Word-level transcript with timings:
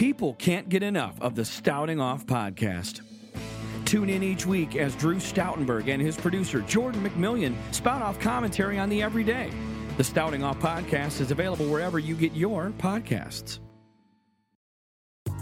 People 0.00 0.32
can't 0.38 0.70
get 0.70 0.82
enough 0.82 1.20
of 1.20 1.34
the 1.34 1.44
Stouting 1.44 2.00
Off 2.00 2.24
podcast. 2.24 3.02
Tune 3.84 4.08
in 4.08 4.22
each 4.22 4.46
week 4.46 4.74
as 4.74 4.96
Drew 4.96 5.16
Stoutenberg 5.16 5.88
and 5.88 6.00
his 6.00 6.16
producer, 6.16 6.62
Jordan 6.62 7.04
McMillian, 7.04 7.54
spout 7.70 8.00
off 8.00 8.18
commentary 8.18 8.78
on 8.78 8.88
the 8.88 9.02
everyday. 9.02 9.50
The 9.98 10.04
Stouting 10.04 10.42
Off 10.42 10.58
podcast 10.58 11.20
is 11.20 11.30
available 11.30 11.66
wherever 11.66 11.98
you 11.98 12.14
get 12.14 12.32
your 12.32 12.72
podcasts. 12.78 13.58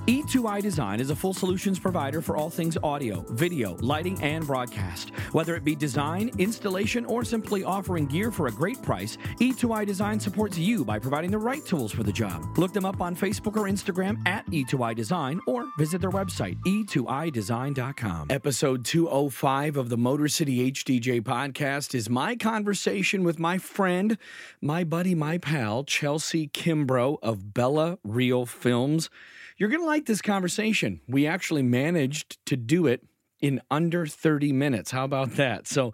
E2i 0.09 0.63
Design 0.63 1.01
is 1.01 1.11
a 1.11 1.15
full 1.15 1.35
solutions 1.35 1.79
provider 1.79 2.23
for 2.23 2.35
all 2.35 2.49
things 2.49 2.79
audio, 2.83 3.27
video, 3.29 3.77
lighting, 3.83 4.19
and 4.23 4.47
broadcast. 4.47 5.11
Whether 5.33 5.55
it 5.55 5.65
be 5.65 5.77
design, 5.77 6.31
installation, 6.39 7.05
or 7.05 7.25
simply 7.25 7.63
offering 7.63 8.07
gear 8.07 8.31
for 8.31 8.47
a 8.47 8.51
great 8.51 8.81
price, 8.81 9.19
E2i 9.39 9.85
Design 9.85 10.19
supports 10.19 10.57
you 10.57 10.83
by 10.83 10.99
providing 10.99 11.31
the 11.31 11.37
right 11.37 11.63
tools 11.67 11.93
for 11.93 12.05
the 12.05 12.13
job. 12.13 12.57
Look 12.57 12.73
them 12.73 12.87
up 12.87 13.03
on 13.03 13.15
Facebook 13.15 13.59
or 13.59 13.69
Instagram 13.69 14.27
at 14.27 14.47
E2i 14.47 14.97
Design 14.97 15.43
or 15.47 15.67
visit 15.77 16.01
their 16.01 16.11
website, 16.11 16.57
e2idesign.com. 16.63 18.29
Episode 18.31 18.87
205 18.87 19.77
of 19.77 19.91
the 19.91 19.99
Motor 19.99 20.29
City 20.29 20.73
HDJ 20.73 21.21
podcast 21.21 21.95
is 21.95 22.09
my 22.09 22.35
conversation 22.35 23.25
with 23.25 23.39
my 23.39 23.59
friend, 23.59 24.17
my 24.63 24.85
buddy, 24.85 25.15
my 25.15 25.37
pal, 25.37 25.85
Chelsea 25.85 26.49
Kimbrough 26.49 27.19
of 27.23 27.53
Bella 27.53 27.99
Real 28.03 28.47
Films. 28.47 29.11
You're 29.59 29.69
going 29.69 29.83
to 29.83 29.87
like 29.87 30.07
this 30.07 30.23
conversation. 30.23 31.01
We 31.09 31.27
actually 31.27 31.65
managed 31.65 32.45
to 32.47 32.57
do 32.57 32.87
it 32.87 33.05
in 33.41 33.61
under 33.71 34.07
30 34.07 34.53
minutes. 34.53 34.93
How 34.93 35.05
about 35.05 35.33
that? 35.33 35.67
So, 35.67 35.93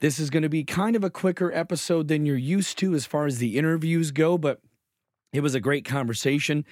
this 0.00 0.18
is 0.18 0.30
going 0.30 0.42
to 0.42 0.48
be 0.48 0.64
kind 0.64 0.96
of 0.96 1.04
a 1.04 1.10
quicker 1.10 1.52
episode 1.52 2.08
than 2.08 2.26
you're 2.26 2.36
used 2.36 2.76
to 2.78 2.94
as 2.94 3.06
far 3.06 3.26
as 3.26 3.38
the 3.38 3.56
interviews 3.56 4.10
go, 4.10 4.36
but 4.36 4.60
it 5.32 5.42
was 5.42 5.54
a 5.54 5.60
great 5.60 5.84
conversation. 5.84 6.64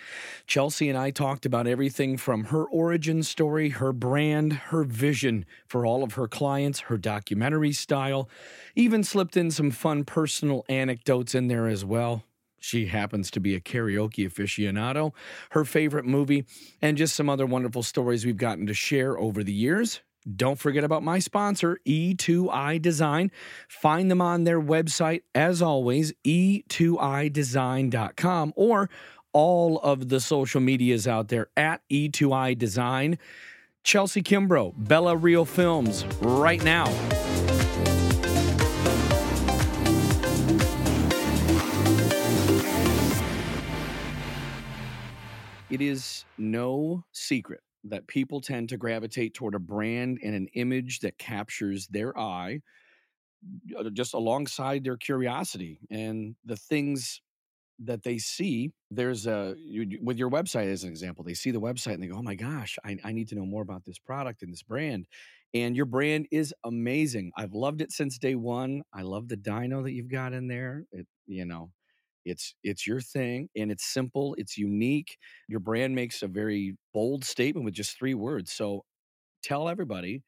Chelsea 0.46 0.88
and 0.88 0.96
I 0.96 1.10
talked 1.10 1.46
about 1.46 1.66
everything 1.66 2.16
from 2.16 2.45
her 2.45 2.65
origin 2.65 3.23
story, 3.23 3.70
her 3.70 3.93
brand, 3.93 4.52
her 4.52 4.84
vision 4.84 5.45
for 5.66 5.84
all 5.84 6.04
of 6.04 6.15
her 6.15 6.29
clients, 6.29 6.80
her 6.80 6.96
documentary 6.96 7.73
style, 7.73 8.29
even 8.77 9.02
slipped 9.02 9.37
in 9.37 9.51
some 9.51 9.73
fun 9.73 10.04
personal 10.04 10.65
anecdotes 10.68 11.34
in 11.34 11.49
there 11.49 11.66
as 11.66 11.84
well. 11.84 12.24
She 12.63 12.87
happens 12.87 13.30
to 13.32 13.41
be 13.41 13.57
a 13.57 13.60
karaoke 13.60 14.24
aficionado, 14.24 15.13
her 15.51 15.65
favorite 15.65 16.05
movie, 16.05 16.45
and 16.80 16.96
just 16.96 17.16
some 17.16 17.29
other 17.29 17.45
wonderful 17.45 17.82
stories 17.82 18.24
we've 18.24 18.37
gotten 18.37 18.68
to 18.68 18.74
share 18.74 19.18
over 19.18 19.43
the 19.43 19.52
years. 19.52 20.01
Don't 20.37 20.60
forget 20.60 20.85
about 20.85 21.02
my 21.02 21.18
sponsor, 21.18 21.80
E2i 21.85 22.80
Design. 22.80 23.33
Find 23.68 24.09
them 24.09 24.21
on 24.21 24.45
their 24.45 24.60
website, 24.60 25.23
as 25.35 25.60
always, 25.60 26.13
e2idesign.com, 26.24 28.52
or 28.55 28.88
all 29.33 29.80
of 29.80 30.09
the 30.09 30.21
social 30.21 30.60
medias 30.60 31.09
out 31.09 31.27
there 31.29 31.49
at 31.57 31.80
E2i 31.90 32.57
Design. 32.57 33.18
Chelsea 33.83 34.23
Kimbrough, 34.23 34.74
Bella 34.77 35.16
Real 35.16 35.45
Films, 35.45 36.05
right 36.21 36.63
now. 36.63 36.87
It 45.73 45.80
is 45.80 46.24
no 46.38 47.04
secret 47.12 47.60
that 47.84 48.06
people 48.06 48.40
tend 48.40 48.68
to 48.68 48.76
gravitate 48.76 49.34
toward 49.34 49.54
a 49.54 49.59
brand 49.59 50.18
and 50.23 50.34
an 50.34 50.48
image 50.54 51.01
that 51.01 51.18
captures 51.18 51.87
their 51.88 52.16
eye 52.16 52.60
uh, 53.76 53.90
just 53.90 54.15
alongside 54.15 54.84
their 54.84 54.96
curiosity 54.96 55.80
and 55.90 56.37
the 56.45 56.56
things 56.56 57.20
that 57.80 58.04
they 58.04 58.18
see 58.18 58.70
there's 58.90 59.26
a 59.26 59.56
with 60.02 60.18
your 60.18 60.30
website 60.30 60.70
as 60.70 60.84
an 60.84 60.90
example 60.90 61.24
they 61.24 61.34
see 61.34 61.50
the 61.50 61.60
website 61.60 61.95
and 61.95 62.02
they 62.02 62.06
go 62.06 62.18
oh 62.18 62.23
my 62.23 62.37
gosh 62.37 62.78
I, 62.84 62.96
I 63.02 63.10
need 63.10 63.26
to 63.28 63.34
know 63.34 63.46
more 63.46 63.62
about 63.62 63.84
this 63.84 63.98
product 63.98 64.43
and 64.43 64.53
this 64.53 64.62
brand 64.62 65.06
and 65.54 65.76
your 65.76 65.87
brand 65.87 66.28
is 66.31 66.54
amazing. 66.65 67.32
I've 67.37 67.53
loved 67.53 67.82
it 67.82 67.93
since 67.93 68.19
day 68.19 68.34
one. 68.34 68.82
I 68.93 69.03
love 69.03 69.28
the 69.28 69.37
dino 69.37 69.82
that 69.82 69.93
you've 69.93 70.11
got 70.11 70.32
in 70.32 70.49
there. 70.49 70.84
It 70.93 71.06
you 71.27 71.44
know 71.44 71.71
it's 72.25 72.55
it's 72.62 72.87
your 72.87 73.00
thing 73.00 73.49
and 73.56 73.71
it's 73.71 73.84
simple, 73.84 74.34
it's 74.38 74.56
unique. 74.56 75.16
Your 75.49 75.60
brand 75.60 75.94
makes 75.94 76.22
a 76.22 76.28
very 76.28 76.77
bold 76.93 77.25
statement 77.25 77.65
with 77.65 77.75
just 77.75 77.99
three 77.99 78.15
words. 78.15 78.53
So 78.53 78.84
tell 79.43 79.69
everybody 79.69 80.22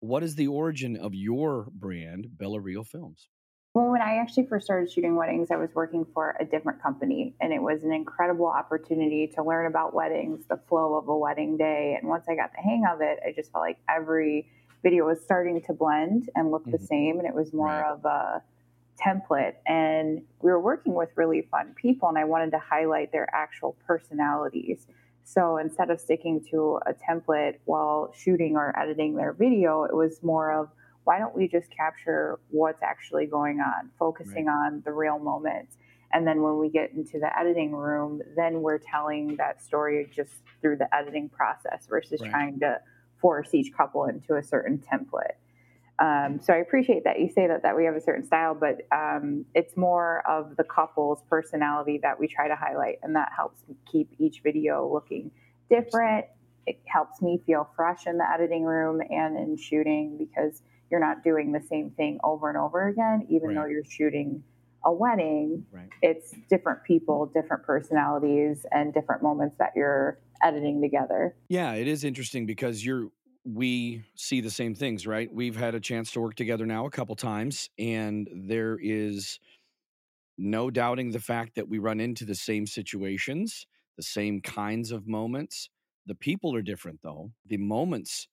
what 0.00 0.22
is 0.22 0.34
the 0.34 0.48
origin 0.48 0.96
of 0.96 1.14
your 1.14 1.68
brand, 1.72 2.28
Bella 2.36 2.60
Real 2.60 2.84
Films? 2.84 3.28
Well, 3.72 3.90
when 3.90 4.02
I 4.02 4.18
actually 4.18 4.46
first 4.46 4.66
started 4.66 4.90
shooting 4.90 5.16
weddings, 5.16 5.50
I 5.50 5.56
was 5.56 5.70
working 5.74 6.06
for 6.14 6.36
a 6.38 6.44
different 6.44 6.80
company, 6.80 7.34
and 7.40 7.52
it 7.52 7.60
was 7.60 7.82
an 7.82 7.92
incredible 7.92 8.46
opportunity 8.46 9.26
to 9.34 9.42
learn 9.42 9.66
about 9.66 9.94
weddings, 9.94 10.44
the 10.46 10.60
flow 10.68 10.94
of 10.94 11.08
a 11.08 11.16
wedding 11.16 11.56
day. 11.56 11.96
And 11.98 12.08
once 12.08 12.26
I 12.28 12.36
got 12.36 12.52
the 12.52 12.62
hang 12.62 12.84
of 12.88 13.00
it, 13.00 13.18
I 13.26 13.32
just 13.34 13.50
felt 13.50 13.62
like 13.62 13.78
every 13.88 14.48
video 14.84 15.06
was 15.06 15.20
starting 15.22 15.60
to 15.62 15.72
blend 15.72 16.30
and 16.36 16.52
look 16.52 16.62
mm-hmm. 16.62 16.72
the 16.72 16.86
same, 16.86 17.18
and 17.18 17.26
it 17.26 17.34
was 17.34 17.52
more 17.52 17.66
right. 17.66 17.90
of 17.90 18.04
a 18.04 18.42
template 18.96 19.54
and 19.66 20.22
we 20.40 20.50
were 20.50 20.60
working 20.60 20.94
with 20.94 21.08
really 21.16 21.42
fun 21.50 21.74
people 21.74 22.08
and 22.08 22.18
I 22.18 22.24
wanted 22.24 22.50
to 22.52 22.58
highlight 22.58 23.12
their 23.12 23.28
actual 23.34 23.76
personalities. 23.86 24.86
So 25.24 25.56
instead 25.56 25.90
of 25.90 26.00
sticking 26.00 26.44
to 26.50 26.80
a 26.86 26.92
template 26.92 27.54
while 27.64 28.12
shooting 28.16 28.56
or 28.56 28.78
editing 28.78 29.16
their 29.16 29.32
video, 29.32 29.84
it 29.84 29.94
was 29.94 30.22
more 30.22 30.52
of 30.52 30.68
why 31.04 31.18
don't 31.18 31.34
we 31.34 31.48
just 31.48 31.70
capture 31.70 32.38
what's 32.50 32.82
actually 32.82 33.26
going 33.26 33.60
on, 33.60 33.90
focusing 33.98 34.46
right. 34.46 34.66
on 34.66 34.82
the 34.84 34.92
real 34.92 35.18
moments. 35.18 35.76
And 36.12 36.26
then 36.26 36.42
when 36.42 36.58
we 36.58 36.68
get 36.68 36.92
into 36.92 37.18
the 37.18 37.38
editing 37.38 37.72
room, 37.72 38.22
then 38.36 38.62
we're 38.62 38.78
telling 38.78 39.36
that 39.36 39.62
story 39.62 40.08
just 40.14 40.32
through 40.60 40.76
the 40.76 40.94
editing 40.94 41.28
process 41.28 41.86
versus 41.88 42.20
right. 42.20 42.30
trying 42.30 42.60
to 42.60 42.80
force 43.20 43.52
each 43.52 43.72
couple 43.74 44.04
into 44.04 44.36
a 44.36 44.42
certain 44.42 44.78
template. 44.78 45.36
Um, 45.98 46.40
so 46.42 46.52
I 46.52 46.56
appreciate 46.56 47.04
that 47.04 47.20
you 47.20 47.28
say 47.28 47.46
that 47.46 47.62
that 47.62 47.76
we 47.76 47.84
have 47.84 47.94
a 47.94 48.00
certain 48.00 48.24
style, 48.24 48.56
but 48.58 48.82
um, 48.92 49.44
it's 49.54 49.76
more 49.76 50.22
of 50.28 50.56
the 50.56 50.64
couple's 50.64 51.22
personality 51.30 52.00
that 52.02 52.18
we 52.18 52.26
try 52.26 52.48
to 52.48 52.56
highlight, 52.56 52.98
and 53.02 53.14
that 53.14 53.30
helps 53.36 53.60
keep 53.90 54.10
each 54.18 54.40
video 54.42 54.90
looking 54.92 55.30
different. 55.70 56.26
It 56.66 56.80
helps 56.86 57.22
me 57.22 57.40
feel 57.46 57.68
fresh 57.76 58.06
in 58.06 58.18
the 58.18 58.28
editing 58.28 58.64
room 58.64 59.00
and 59.08 59.36
in 59.36 59.56
shooting 59.56 60.16
because 60.18 60.62
you're 60.90 61.00
not 61.00 61.22
doing 61.22 61.52
the 61.52 61.62
same 61.68 61.90
thing 61.90 62.18
over 62.24 62.48
and 62.48 62.58
over 62.58 62.88
again, 62.88 63.26
even 63.28 63.48
right. 63.48 63.54
though 63.54 63.66
you're 63.66 63.84
shooting 63.84 64.42
a 64.84 64.92
wedding. 64.92 65.64
Right. 65.70 65.88
It's 66.02 66.34
different 66.50 66.84
people, 66.84 67.26
different 67.26 67.64
personalities, 67.64 68.66
and 68.72 68.92
different 68.92 69.22
moments 69.22 69.56
that 69.58 69.72
you're 69.76 70.18
editing 70.42 70.82
together. 70.82 71.34
Yeah, 71.48 71.72
it 71.74 71.86
is 71.86 72.04
interesting 72.04 72.46
because 72.46 72.84
you're 72.84 73.10
we 73.44 74.04
see 74.14 74.40
the 74.40 74.50
same 74.50 74.74
things, 74.74 75.06
right? 75.06 75.32
We've 75.32 75.56
had 75.56 75.74
a 75.74 75.80
chance 75.80 76.10
to 76.12 76.20
work 76.20 76.34
together 76.34 76.66
now 76.66 76.86
a 76.86 76.90
couple 76.90 77.14
times, 77.16 77.68
and 77.78 78.28
there 78.34 78.78
is 78.80 79.38
no 80.38 80.70
doubting 80.70 81.10
the 81.10 81.20
fact 81.20 81.54
that 81.54 81.68
we 81.68 81.78
run 81.78 82.00
into 82.00 82.24
the 82.24 82.34
same 82.34 82.66
situations, 82.66 83.66
the 83.96 84.02
same 84.02 84.40
kinds 84.40 84.90
of 84.90 85.06
moments. 85.06 85.70
The 86.06 86.14
people 86.14 86.54
are 86.54 86.62
different, 86.62 87.00
though. 87.02 87.32
The 87.46 87.56
moments 87.58 88.28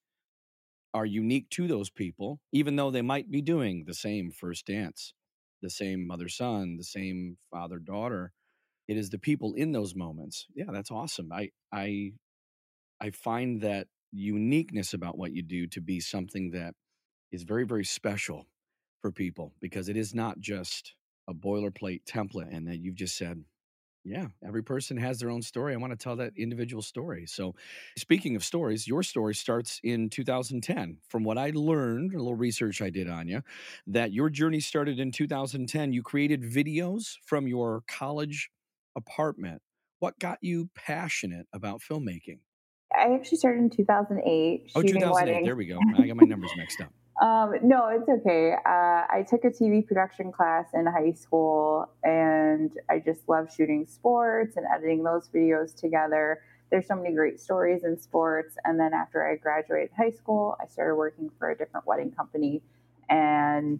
are 0.94 1.06
unique 1.06 1.48
to 1.50 1.66
those 1.66 1.90
people, 1.90 2.40
even 2.52 2.76
though 2.76 2.90
they 2.90 3.02
might 3.02 3.30
be 3.30 3.40
doing 3.42 3.84
the 3.86 3.94
same 3.94 4.30
first 4.30 4.66
dance, 4.66 5.14
the 5.62 5.70
same 5.70 6.06
mother 6.06 6.28
son, 6.28 6.76
the 6.76 6.84
same 6.84 7.38
father 7.50 7.78
daughter. 7.78 8.32
It 8.88 8.96
is 8.96 9.10
the 9.10 9.18
people 9.18 9.54
in 9.54 9.72
those 9.72 9.94
moments. 9.94 10.46
Yeah, 10.54 10.66
that's 10.72 10.90
awesome. 10.90 11.32
I 11.32 11.50
I 11.72 12.12
I 13.00 13.10
find 13.10 13.60
that 13.62 13.88
uniqueness 14.12 14.94
about 14.94 15.18
what 15.18 15.32
you 15.32 15.42
do 15.42 15.66
to 15.68 15.80
be 15.80 16.00
something 16.00 16.50
that 16.50 16.74
is 17.30 17.42
very, 17.42 17.64
very 17.64 17.84
special 17.84 18.46
for 19.00 19.10
people 19.10 19.52
because 19.60 19.88
it 19.88 19.96
is 19.96 20.14
not 20.14 20.38
just 20.38 20.94
a 21.28 21.34
boilerplate 21.34 22.04
template 22.04 22.54
and 22.54 22.68
that 22.68 22.78
you've 22.78 22.94
just 22.94 23.16
said, 23.16 23.42
yeah, 24.04 24.26
every 24.46 24.62
person 24.62 24.96
has 24.96 25.20
their 25.20 25.30
own 25.30 25.42
story. 25.42 25.74
I 25.74 25.76
want 25.76 25.92
to 25.92 25.96
tell 25.96 26.16
that 26.16 26.32
individual 26.36 26.82
story. 26.82 27.24
So, 27.26 27.54
speaking 27.96 28.34
of 28.34 28.44
stories, 28.44 28.88
your 28.88 29.02
story 29.04 29.34
starts 29.34 29.80
in 29.84 30.10
2010. 30.10 30.98
From 31.08 31.22
what 31.22 31.38
I 31.38 31.52
learned, 31.54 32.12
a 32.12 32.18
little 32.18 32.34
research 32.34 32.82
I 32.82 32.90
did 32.90 33.08
on 33.08 33.28
you, 33.28 33.42
that 33.86 34.12
your 34.12 34.28
journey 34.28 34.58
started 34.58 34.98
in 34.98 35.12
2010. 35.12 35.92
You 35.92 36.02
created 36.02 36.42
videos 36.42 37.16
from 37.24 37.46
your 37.46 37.84
college 37.86 38.50
apartment. 38.96 39.62
What 40.00 40.18
got 40.18 40.38
you 40.40 40.68
passionate 40.74 41.46
about 41.52 41.80
filmmaking? 41.80 42.40
I 42.94 43.14
actually 43.14 43.38
started 43.38 43.60
in 43.60 43.70
2008. 43.70 44.72
Oh, 44.74 44.82
2008. 44.82 45.12
Weddings. 45.12 45.46
There 45.46 45.56
we 45.56 45.66
go. 45.66 45.78
I 45.98 46.06
got 46.06 46.16
my 46.16 46.26
numbers 46.26 46.50
mixed 46.56 46.80
up. 46.80 46.92
Um, 47.20 47.54
no, 47.62 47.88
it's 47.88 48.08
okay. 48.08 48.54
Uh, 48.54 49.04
I 49.08 49.24
took 49.28 49.44
a 49.44 49.50
TV 49.50 49.86
production 49.86 50.32
class 50.32 50.70
in 50.72 50.86
high 50.86 51.12
school, 51.12 51.88
and 52.02 52.72
I 52.88 53.00
just 53.00 53.28
love 53.28 53.52
shooting 53.54 53.86
sports 53.86 54.56
and 54.56 54.64
editing 54.74 55.04
those 55.04 55.28
videos 55.28 55.76
together. 55.76 56.40
There's 56.70 56.88
so 56.88 56.96
many 56.96 57.14
great 57.14 57.38
stories 57.38 57.84
in 57.84 58.00
sports. 58.00 58.56
And 58.64 58.80
then 58.80 58.94
after 58.94 59.30
I 59.30 59.36
graduated 59.36 59.90
high 59.96 60.10
school, 60.10 60.56
I 60.60 60.66
started 60.66 60.96
working 60.96 61.30
for 61.38 61.50
a 61.50 61.56
different 61.56 61.86
wedding 61.86 62.10
company. 62.12 62.62
And 63.10 63.78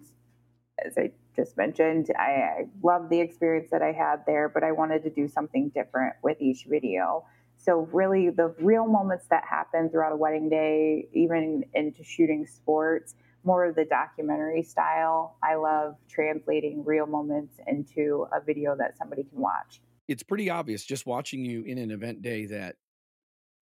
as 0.84 0.98
I 0.98 1.10
just 1.34 1.56
mentioned, 1.56 2.10
I, 2.18 2.22
I 2.22 2.66
loved 2.82 3.08
the 3.08 3.20
experience 3.20 3.70
that 3.70 3.82
I 3.82 3.92
had 3.92 4.24
there, 4.26 4.50
but 4.50 4.62
I 4.62 4.72
wanted 4.72 5.02
to 5.04 5.10
do 5.10 5.26
something 5.26 5.70
different 5.70 6.16
with 6.22 6.40
each 6.40 6.66
video. 6.68 7.24
So 7.62 7.88
really 7.92 8.28
the 8.28 8.54
real 8.60 8.86
moments 8.86 9.26
that 9.30 9.44
happen 9.48 9.88
throughout 9.88 10.12
a 10.12 10.16
wedding 10.16 10.48
day, 10.48 11.08
even 11.12 11.64
into 11.74 12.02
shooting 12.02 12.44
sports, 12.44 13.14
more 13.44 13.64
of 13.64 13.76
the 13.76 13.84
documentary 13.84 14.64
style. 14.64 15.36
I 15.44 15.54
love 15.54 15.94
translating 16.08 16.84
real 16.84 17.06
moments 17.06 17.60
into 17.68 18.26
a 18.32 18.44
video 18.44 18.76
that 18.76 18.98
somebody 18.98 19.22
can 19.22 19.38
watch. 19.38 19.80
It's 20.08 20.24
pretty 20.24 20.50
obvious 20.50 20.84
just 20.84 21.06
watching 21.06 21.44
you 21.44 21.62
in 21.62 21.78
an 21.78 21.92
event 21.92 22.20
day 22.20 22.46
that, 22.46 22.76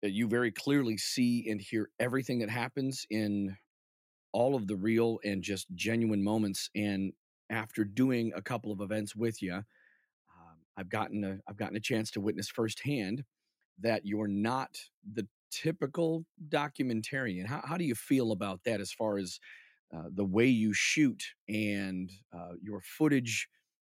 you 0.03 0.27
very 0.27 0.51
clearly 0.51 0.95
see 0.95 1.49
and 1.49 1.59
hear 1.59 1.89
everything 1.99 2.37
that 2.39 2.51
happens 2.51 3.07
in 3.09 3.57
all 4.31 4.53
of 4.55 4.67
the 4.67 4.75
real 4.75 5.19
and 5.25 5.41
just 5.41 5.65
genuine 5.73 6.23
moments. 6.23 6.69
And 6.75 7.13
after 7.49 7.83
doing 7.83 8.31
a 8.35 8.41
couple 8.43 8.71
of 8.71 8.79
events 8.79 9.15
with 9.15 9.41
you, 9.41 9.55
um, 9.55 9.63
I've 10.77 10.89
gotten 10.89 11.23
a 11.23 11.39
I've 11.49 11.57
gotten 11.57 11.75
a 11.75 11.79
chance 11.79 12.11
to 12.11 12.21
witness 12.21 12.47
firsthand 12.47 13.23
that 13.79 14.05
you're 14.05 14.27
not 14.27 14.77
the 15.13 15.27
typical 15.51 16.25
documentarian. 16.49 17.45
How, 17.45 17.61
how 17.63 17.77
do 17.77 17.85
you 17.85 17.95
feel 17.95 18.31
about 18.31 18.63
that 18.65 18.81
as 18.81 18.91
far 18.91 19.17
as 19.17 19.39
uh, 19.95 20.03
the 20.13 20.25
way 20.25 20.47
you 20.47 20.73
shoot 20.73 21.23
and 21.47 22.11
uh, 22.33 22.53
your 22.61 22.81
footage? 22.81 23.47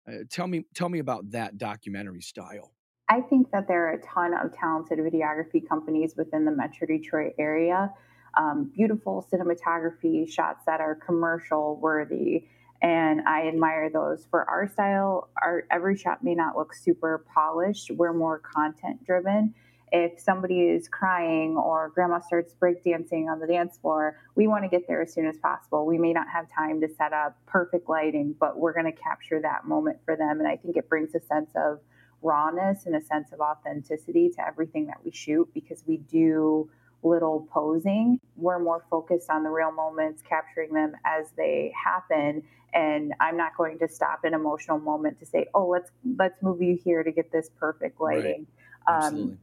Uh, 0.07 0.23
tell 0.29 0.47
me 0.47 0.65
tell 0.73 0.89
me 0.89 0.99
about 0.99 1.31
that 1.31 1.57
documentary 1.57 2.21
style. 2.21 2.73
I 3.09 3.21
think 3.21 3.51
that 3.51 3.67
there 3.67 3.89
are 3.89 3.93
a 3.93 4.01
ton 4.01 4.33
of 4.33 4.53
talented 4.53 4.99
videography 4.99 5.67
companies 5.67 6.13
within 6.15 6.45
the 6.45 6.51
Metro 6.51 6.87
Detroit 6.87 7.33
area. 7.37 7.91
Um, 8.37 8.71
beautiful 8.73 9.27
cinematography, 9.31 10.31
shots 10.31 10.63
that 10.65 10.79
are 10.79 10.95
commercial 10.95 11.77
worthy, 11.81 12.45
and 12.81 13.19
I 13.27 13.49
admire 13.49 13.89
those. 13.89 14.25
For 14.31 14.49
our 14.49 14.69
style, 14.69 15.29
our 15.41 15.65
every 15.69 15.97
shot 15.97 16.23
may 16.23 16.35
not 16.35 16.55
look 16.55 16.73
super 16.73 17.25
polished. 17.35 17.91
We're 17.91 18.13
more 18.13 18.39
content 18.39 19.05
driven, 19.05 19.53
if 19.91 20.19
somebody 20.19 20.61
is 20.61 20.87
crying 20.87 21.57
or 21.57 21.91
grandma 21.93 22.19
starts 22.19 22.53
breakdancing 22.53 23.29
on 23.29 23.39
the 23.39 23.47
dance 23.47 23.77
floor, 23.77 24.17
we 24.35 24.47
want 24.47 24.63
to 24.63 24.69
get 24.69 24.87
there 24.87 25.01
as 25.01 25.13
soon 25.13 25.27
as 25.27 25.37
possible. 25.37 25.85
We 25.85 25.97
may 25.97 26.13
not 26.13 26.27
have 26.31 26.47
time 26.49 26.79
to 26.81 26.87
set 26.87 27.11
up 27.11 27.37
perfect 27.45 27.89
lighting, 27.89 28.35
but 28.39 28.57
we're 28.57 28.73
going 28.73 28.85
to 28.85 28.97
capture 28.97 29.41
that 29.41 29.65
moment 29.65 29.97
for 30.05 30.15
them. 30.15 30.39
And 30.39 30.47
I 30.47 30.55
think 30.55 30.77
it 30.77 30.87
brings 30.87 31.13
a 31.13 31.19
sense 31.19 31.51
of 31.55 31.79
rawness 32.21 32.85
and 32.85 32.95
a 32.95 33.01
sense 33.01 33.33
of 33.33 33.41
authenticity 33.41 34.29
to 34.29 34.47
everything 34.47 34.85
that 34.87 35.03
we 35.03 35.11
shoot 35.11 35.49
because 35.53 35.83
we 35.85 35.97
do 35.97 36.69
little 37.03 37.47
posing. 37.51 38.19
We're 38.37 38.59
more 38.59 38.85
focused 38.89 39.29
on 39.29 39.43
the 39.43 39.49
real 39.49 39.71
moments, 39.71 40.21
capturing 40.21 40.73
them 40.73 40.93
as 41.03 41.31
they 41.35 41.73
happen. 41.75 42.43
And 42.73 43.13
I'm 43.19 43.35
not 43.35 43.57
going 43.57 43.79
to 43.79 43.89
stop 43.89 44.23
an 44.23 44.33
emotional 44.33 44.79
moment 44.79 45.19
to 45.19 45.25
say, 45.25 45.47
"Oh, 45.53 45.67
let's 45.67 45.91
let's 46.17 46.41
move 46.41 46.61
you 46.61 46.79
here 46.81 47.03
to 47.03 47.11
get 47.11 47.31
this 47.31 47.49
perfect 47.59 47.99
lighting." 47.99 48.47
Right. 48.87 49.07
Um, 49.07 49.39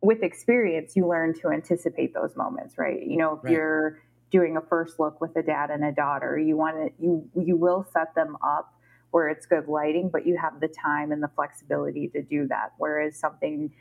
with 0.00 0.22
experience, 0.22 0.94
you 0.96 1.06
learn 1.08 1.34
to 1.40 1.48
anticipate 1.48 2.14
those 2.14 2.36
moments, 2.36 2.78
right? 2.78 3.02
You 3.04 3.16
know, 3.16 3.36
if 3.36 3.44
right. 3.44 3.52
you're 3.52 4.02
doing 4.30 4.56
a 4.56 4.60
first 4.60 5.00
look 5.00 5.20
with 5.20 5.34
a 5.36 5.42
dad 5.42 5.70
and 5.70 5.84
a 5.84 5.92
daughter, 5.92 6.38
you 6.38 6.56
want 6.56 6.76
to 6.76 7.04
you 7.04 7.28
you 7.34 7.56
will 7.56 7.86
set 7.92 8.14
them 8.14 8.36
up 8.42 8.74
where 9.10 9.28
it's 9.28 9.46
good 9.46 9.66
lighting, 9.68 10.10
but 10.12 10.26
you 10.26 10.36
have 10.36 10.60
the 10.60 10.68
time 10.68 11.12
and 11.12 11.22
the 11.22 11.30
flexibility 11.34 12.08
to 12.08 12.22
do 12.22 12.46
that. 12.48 12.72
Whereas 12.76 13.18
something 13.18 13.72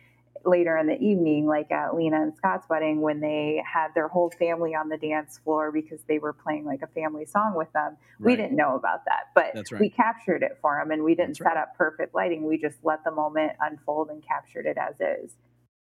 later 0.45 0.77
in 0.77 0.87
the 0.87 0.97
evening, 0.99 1.45
like 1.45 1.71
at 1.71 1.95
Lena 1.95 2.21
and 2.21 2.35
Scott's 2.37 2.67
wedding, 2.69 3.01
when 3.01 3.19
they 3.19 3.61
had 3.65 3.89
their 3.93 4.07
whole 4.07 4.31
family 4.39 4.73
on 4.73 4.87
the 4.87 4.97
dance 4.97 5.39
floor 5.43 5.71
because 5.71 5.99
they 6.07 6.19
were 6.19 6.33
playing 6.33 6.65
like 6.65 6.81
a 6.81 6.87
family 6.87 7.25
song 7.25 7.55
with 7.55 7.71
them, 7.73 7.97
right. 8.19 8.31
we 8.31 8.35
didn't 8.35 8.55
know 8.55 8.75
about 8.75 9.03
that. 9.05 9.25
But 9.35 9.55
right. 9.55 9.81
we 9.81 9.89
captured 9.89 10.43
it 10.43 10.57
for 10.61 10.79
them 10.79 10.91
and 10.91 11.03
we 11.03 11.13
didn't 11.13 11.29
That's 11.29 11.39
set 11.39 11.55
right. 11.55 11.57
up 11.57 11.75
perfect 11.77 12.15
lighting. 12.15 12.43
We 12.43 12.57
just 12.57 12.77
let 12.83 13.03
the 13.03 13.11
moment 13.11 13.53
unfold 13.59 14.09
and 14.09 14.23
captured 14.25 14.65
it 14.65 14.77
as 14.77 14.95
is. 15.01 15.31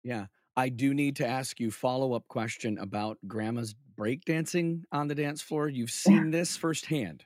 Yeah. 0.03 0.27
I 0.55 0.69
do 0.69 0.93
need 0.93 1.15
to 1.17 1.27
ask 1.27 1.59
you 1.59 1.71
follow 1.71 2.13
up 2.13 2.27
question 2.27 2.77
about 2.77 3.17
grandma's 3.27 3.73
breakdancing 3.97 4.83
on 4.91 5.07
the 5.07 5.15
dance 5.15 5.41
floor. 5.41 5.67
You've 5.67 5.91
seen 5.91 6.31
this 6.31 6.55
firsthand, 6.57 7.25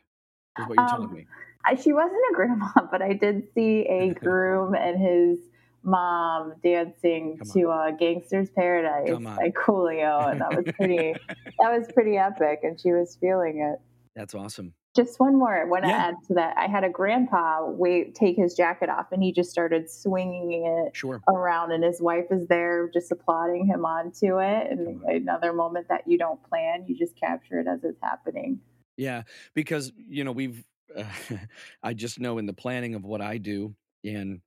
is 0.57 0.68
what 0.68 0.75
you're 0.77 0.85
um, 0.85 0.89
telling 0.89 1.13
me. 1.13 1.27
I, 1.65 1.75
she 1.75 1.91
wasn't 1.91 2.21
a 2.31 2.33
grandma, 2.33 2.69
but 2.91 3.01
I 3.01 3.13
did 3.13 3.44
see 3.53 3.81
a 3.89 4.13
groom 4.13 4.75
and 4.75 5.00
his 5.00 5.39
mom 5.83 6.53
dancing 6.63 7.39
to 7.53 7.69
uh, 7.69 7.91
"Gangster's 7.91 8.50
Paradise" 8.50 9.18
by 9.24 9.51
Coolio, 9.51 10.31
and 10.31 10.41
that 10.41 10.56
was 10.56 10.65
pretty. 10.75 11.13
that 11.59 11.77
was 11.77 11.88
pretty 11.94 12.18
epic, 12.18 12.59
and 12.63 12.79
she 12.79 12.91
was 12.91 13.18
feeling 13.19 13.59
it. 13.59 13.79
That's 14.15 14.33
awesome. 14.33 14.74
Just 14.97 15.19
one 15.19 15.38
more. 15.38 15.55
I 15.55 15.63
want 15.63 15.83
to 15.83 15.89
yeah. 15.89 16.07
add 16.07 16.15
to 16.27 16.33
that. 16.33 16.57
I 16.57 16.65
had 16.65 16.83
a 16.83 16.89
grandpa 16.89 17.69
wait 17.69 18.15
take 18.15 18.35
his 18.35 18.55
jacket 18.55 18.89
off, 18.89 19.11
and 19.11 19.21
he 19.21 19.31
just 19.31 19.51
started 19.51 19.91
swinging 19.91 20.65
it 20.65 20.95
sure. 20.95 21.21
around, 21.29 21.71
and 21.71 21.83
his 21.83 22.01
wife 22.01 22.25
is 22.31 22.47
there 22.47 22.89
just 22.91 23.11
applauding 23.11 23.67
him 23.67 23.85
onto 23.85 24.39
it. 24.39 24.71
And 24.71 25.03
another 25.03 25.53
moment 25.53 25.88
that 25.89 26.07
you 26.07 26.17
don't 26.17 26.41
plan, 26.49 26.85
you 26.88 26.97
just 26.97 27.15
capture 27.15 27.59
it 27.59 27.67
as 27.67 27.83
it's 27.83 27.99
happening. 28.01 28.59
Yeah, 28.97 29.21
because 29.53 29.94
you 29.95 30.23
know 30.23 30.31
we've. 30.31 30.65
Uh, 30.95 31.03
I 31.83 31.93
just 31.93 32.19
know 32.19 32.39
in 32.39 32.47
the 32.47 32.53
planning 32.53 32.95
of 32.95 33.05
what 33.05 33.21
I 33.21 33.38
do, 33.38 33.75
and 34.03 34.41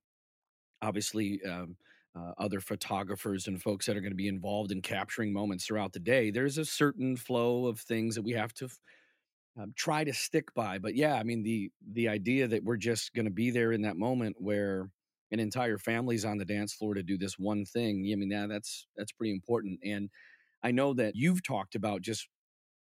obviously. 0.81 1.39
Um, 1.43 1.77
uh, 2.13 2.33
other 2.37 2.59
photographers 2.59 3.47
and 3.47 3.61
folks 3.61 3.85
that 3.85 3.95
are 3.95 4.01
going 4.01 4.11
to 4.11 4.17
be 4.17 4.27
involved 4.27 4.73
in 4.73 4.81
capturing 4.81 5.31
moments 5.31 5.65
throughout 5.65 5.93
the 5.93 5.99
day. 5.99 6.29
There's 6.29 6.57
a 6.57 6.65
certain 6.65 7.15
flow 7.15 7.67
of 7.67 7.79
things 7.79 8.15
that 8.15 8.21
we 8.21 8.33
have 8.33 8.53
to 8.55 8.65
f- 8.65 8.77
um, 9.59 9.73
try 9.75 10.03
to 10.03 10.13
stick 10.13 10.53
by. 10.53 10.79
But 10.79 10.95
yeah, 10.95 11.15
I 11.15 11.23
mean 11.23 11.43
the 11.43 11.71
the 11.93 12.07
idea 12.07 12.47
that 12.47 12.63
we're 12.63 12.77
just 12.77 13.13
going 13.13 13.25
to 13.25 13.31
be 13.31 13.51
there 13.51 13.71
in 13.71 13.81
that 13.81 13.97
moment 13.97 14.37
where 14.39 14.89
an 15.31 15.39
entire 15.39 15.77
family's 15.77 16.25
on 16.25 16.37
the 16.37 16.45
dance 16.45 16.73
floor 16.73 16.93
to 16.93 17.03
do 17.03 17.17
this 17.17 17.39
one 17.39 17.65
thing. 17.65 18.09
I 18.11 18.15
mean, 18.15 18.31
yeah, 18.31 18.47
that's 18.47 18.87
that's 18.97 19.11
pretty 19.11 19.31
important. 19.31 19.79
And 19.83 20.09
I 20.63 20.71
know 20.71 20.93
that 20.93 21.15
you've 21.15 21.43
talked 21.43 21.75
about 21.75 22.01
just 22.01 22.27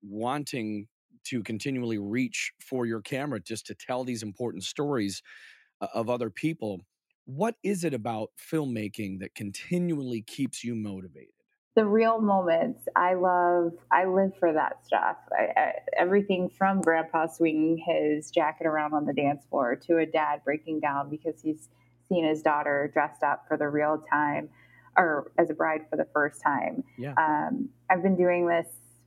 wanting 0.02 0.88
to 1.24 1.42
continually 1.42 1.98
reach 1.98 2.52
for 2.60 2.86
your 2.86 3.00
camera 3.00 3.40
just 3.40 3.66
to 3.66 3.74
tell 3.74 4.04
these 4.04 4.22
important 4.22 4.64
stories 4.64 5.22
uh, 5.80 5.88
of 5.94 6.08
other 6.08 6.30
people. 6.30 6.80
What 7.26 7.54
is 7.62 7.84
it 7.84 7.94
about 7.94 8.30
filmmaking 8.52 9.20
that 9.20 9.34
continually 9.34 10.22
keeps 10.22 10.64
you 10.64 10.74
motivated? 10.74 11.39
The 11.76 11.84
real 11.84 12.20
moments 12.20 12.86
i 12.96 13.14
love 13.14 13.72
i 13.92 14.04
live 14.04 14.32
for 14.38 14.52
that 14.52 14.84
stuff 14.84 15.16
I, 15.32 15.60
I, 15.60 15.72
everything 15.96 16.48
from 16.48 16.80
grandpa 16.80 17.26
swinging 17.26 17.78
his 17.78 18.30
jacket 18.30 18.66
around 18.66 18.94
on 18.94 19.06
the 19.06 19.12
dance 19.12 19.44
floor 19.48 19.76
to 19.86 19.98
a 19.98 20.06
dad 20.06 20.42
breaking 20.44 20.80
down 20.80 21.10
because 21.10 21.40
he's 21.42 21.68
seen 22.08 22.24
his 22.24 22.42
daughter 22.42 22.90
dressed 22.92 23.22
up 23.22 23.44
for 23.46 23.56
the 23.56 23.68
real 23.68 24.02
time 24.10 24.48
or 24.96 25.30
as 25.38 25.50
a 25.50 25.54
bride 25.54 25.82
for 25.88 25.96
the 25.96 26.06
first 26.12 26.42
time 26.42 26.82
yeah. 26.98 27.14
Um, 27.16 27.68
i've 27.88 28.02
been 28.02 28.16
doing 28.16 28.46
this 28.46 28.66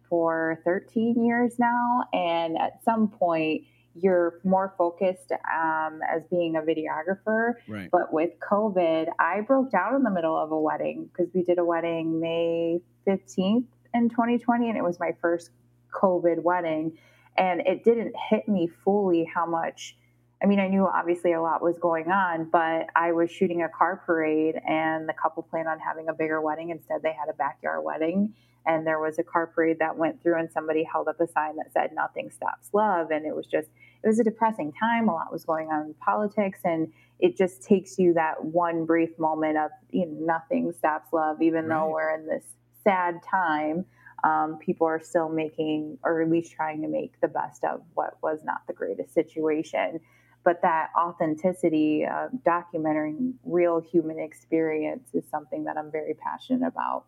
for 0.09 0.59
13 0.63 1.25
years 1.25 1.59
now 1.59 2.03
and 2.13 2.57
at 2.57 2.83
some 2.85 3.09
point 3.09 3.63
you're 3.95 4.39
more 4.43 4.73
focused 4.77 5.31
um, 5.31 6.00
as 6.09 6.23
being 6.29 6.55
a 6.55 6.62
videographer. 6.62 7.53
Right. 7.67 7.89
But 7.91 8.12
with 8.12 8.31
COVID, 8.39 9.07
I 9.19 9.41
broke 9.41 9.71
down 9.71 9.95
in 9.95 10.03
the 10.03 10.09
middle 10.09 10.38
of 10.38 10.51
a 10.51 10.59
wedding 10.59 11.09
because 11.12 11.31
we 11.33 11.43
did 11.43 11.59
a 11.59 11.65
wedding 11.65 12.19
May 12.19 12.81
15th 13.07 13.65
in 13.93 14.09
2020, 14.09 14.69
and 14.69 14.77
it 14.77 14.83
was 14.83 15.00
my 15.00 15.15
first 15.21 15.51
COVID 15.93 16.41
wedding. 16.41 16.97
And 17.38 17.62
it 17.62 17.83
didn't 17.83 18.13
hit 18.29 18.47
me 18.47 18.69
fully 18.83 19.29
how 19.33 19.45
much. 19.45 19.95
I 20.41 20.45
mean, 20.45 20.59
I 20.59 20.67
knew 20.67 20.85
obviously 20.85 21.33
a 21.33 21.41
lot 21.41 21.63
was 21.63 21.77
going 21.77 22.12
on, 22.12 22.50
but 22.51 22.88
I 22.95 23.13
was 23.13 23.31
shooting 23.31 23.63
a 23.63 23.69
car 23.69 24.01
parade, 24.05 24.55
and 24.67 25.07
the 25.07 25.13
couple 25.13 25.43
planned 25.43 25.67
on 25.67 25.79
having 25.79 26.09
a 26.09 26.13
bigger 26.13 26.41
wedding. 26.41 26.69
Instead, 26.69 27.01
they 27.01 27.13
had 27.13 27.29
a 27.29 27.33
backyard 27.33 27.83
wedding 27.83 28.33
and 28.65 28.88
there 28.88 29.00
was 29.00 29.20
a 29.20 29.24
car 29.24 29.48
parade 29.48 29.79
that 29.79 29.98
went 29.98 30.22
through 30.22 30.39
and 30.39 30.51
somebody 30.51 30.84
held 30.84 31.08
up 31.08 31.20
a 31.20 31.27
sign 31.27 31.55
that 31.58 31.72
said 31.74 31.91
nothing 31.93 32.32
stops 32.32 32.70
love. 32.74 33.12
And 33.12 33.25
it 33.25 33.36
was 33.36 33.46
just 33.46 33.70
it 34.03 34.08
was 34.08 34.20
a 34.20 34.24
depressing 34.24 34.74
time. 34.79 35.10
A 35.10 35.13
lot 35.13 35.32
was 35.32 35.46
going 35.46 35.70
on 35.70 35.88
in 35.88 35.93
politics 35.96 36.60
and 36.63 36.91
it 37.20 37.38
just 37.38 37.63
takes 37.63 37.98
you 37.98 38.13
that 38.13 38.43
one 38.43 38.86
brief 38.86 39.17
moment 39.17 39.58
of 39.58 39.72
you 39.91 40.05
know 40.05 40.17
nothing 40.20 40.72
stops 40.74 41.13
love 41.13 41.41
even 41.41 41.65
right. 41.65 41.79
though 41.79 41.89
we're 41.89 42.15
in 42.15 42.27
this 42.27 42.43
sad 42.84 43.22
time 43.29 43.86
um, 44.24 44.58
people 44.58 44.88
are 44.88 45.01
still 45.01 45.29
making 45.29 45.98
or 46.03 46.22
at 46.22 46.29
least 46.29 46.53
trying 46.53 46.82
to 46.82 46.88
make 46.88 47.20
the 47.22 47.27
best 47.27 47.63
of 47.63 47.82
what 47.93 48.17
was 48.22 48.39
not 48.43 48.65
the 48.67 48.74
greatest 48.74 49.13
situation. 49.13 50.00
But 50.46 50.62
that 50.62 50.89
authenticity 50.98 52.05
uh, 52.05 52.27
documenting 52.46 53.34
real 53.43 53.79
human 53.79 54.20
experience 54.20 55.10
is 55.13 55.24
something 55.29 55.63
that 55.65 55.77
i'm 55.77 55.91
very 55.91 56.13
passionate 56.13 56.67
about 56.67 57.05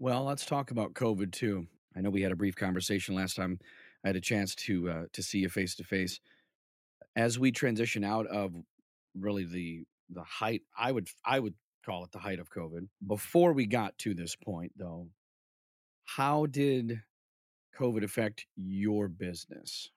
well, 0.00 0.24
let's 0.24 0.46
talk 0.46 0.72
about 0.72 0.94
COVID 0.94 1.30
too. 1.30 1.66
I 1.94 2.00
know 2.00 2.10
we 2.10 2.22
had 2.22 2.32
a 2.32 2.36
brief 2.36 2.56
conversation 2.56 3.14
last 3.14 3.36
time. 3.36 3.60
I 4.02 4.08
had 4.08 4.16
a 4.16 4.20
chance 4.20 4.54
to 4.56 4.90
uh, 4.90 5.04
to 5.12 5.22
see 5.22 5.38
you 5.38 5.48
face 5.48 5.76
to 5.76 5.84
face. 5.84 6.18
As 7.14 7.38
we 7.38 7.52
transition 7.52 8.02
out 8.02 8.26
of 8.26 8.54
really 9.14 9.44
the 9.44 9.84
the 10.08 10.24
height, 10.24 10.62
I 10.76 10.90
would 10.90 11.08
I 11.24 11.38
would 11.38 11.54
call 11.84 12.02
it 12.04 12.12
the 12.12 12.18
height 12.18 12.40
of 12.40 12.50
COVID. 12.50 12.88
Before 13.06 13.52
we 13.52 13.66
got 13.66 13.96
to 13.98 14.14
this 14.14 14.34
point, 14.34 14.72
though, 14.76 15.08
how 16.04 16.46
did 16.46 17.02
COVID 17.78 18.02
affect 18.02 18.46
your 18.56 19.06
business? 19.08 19.90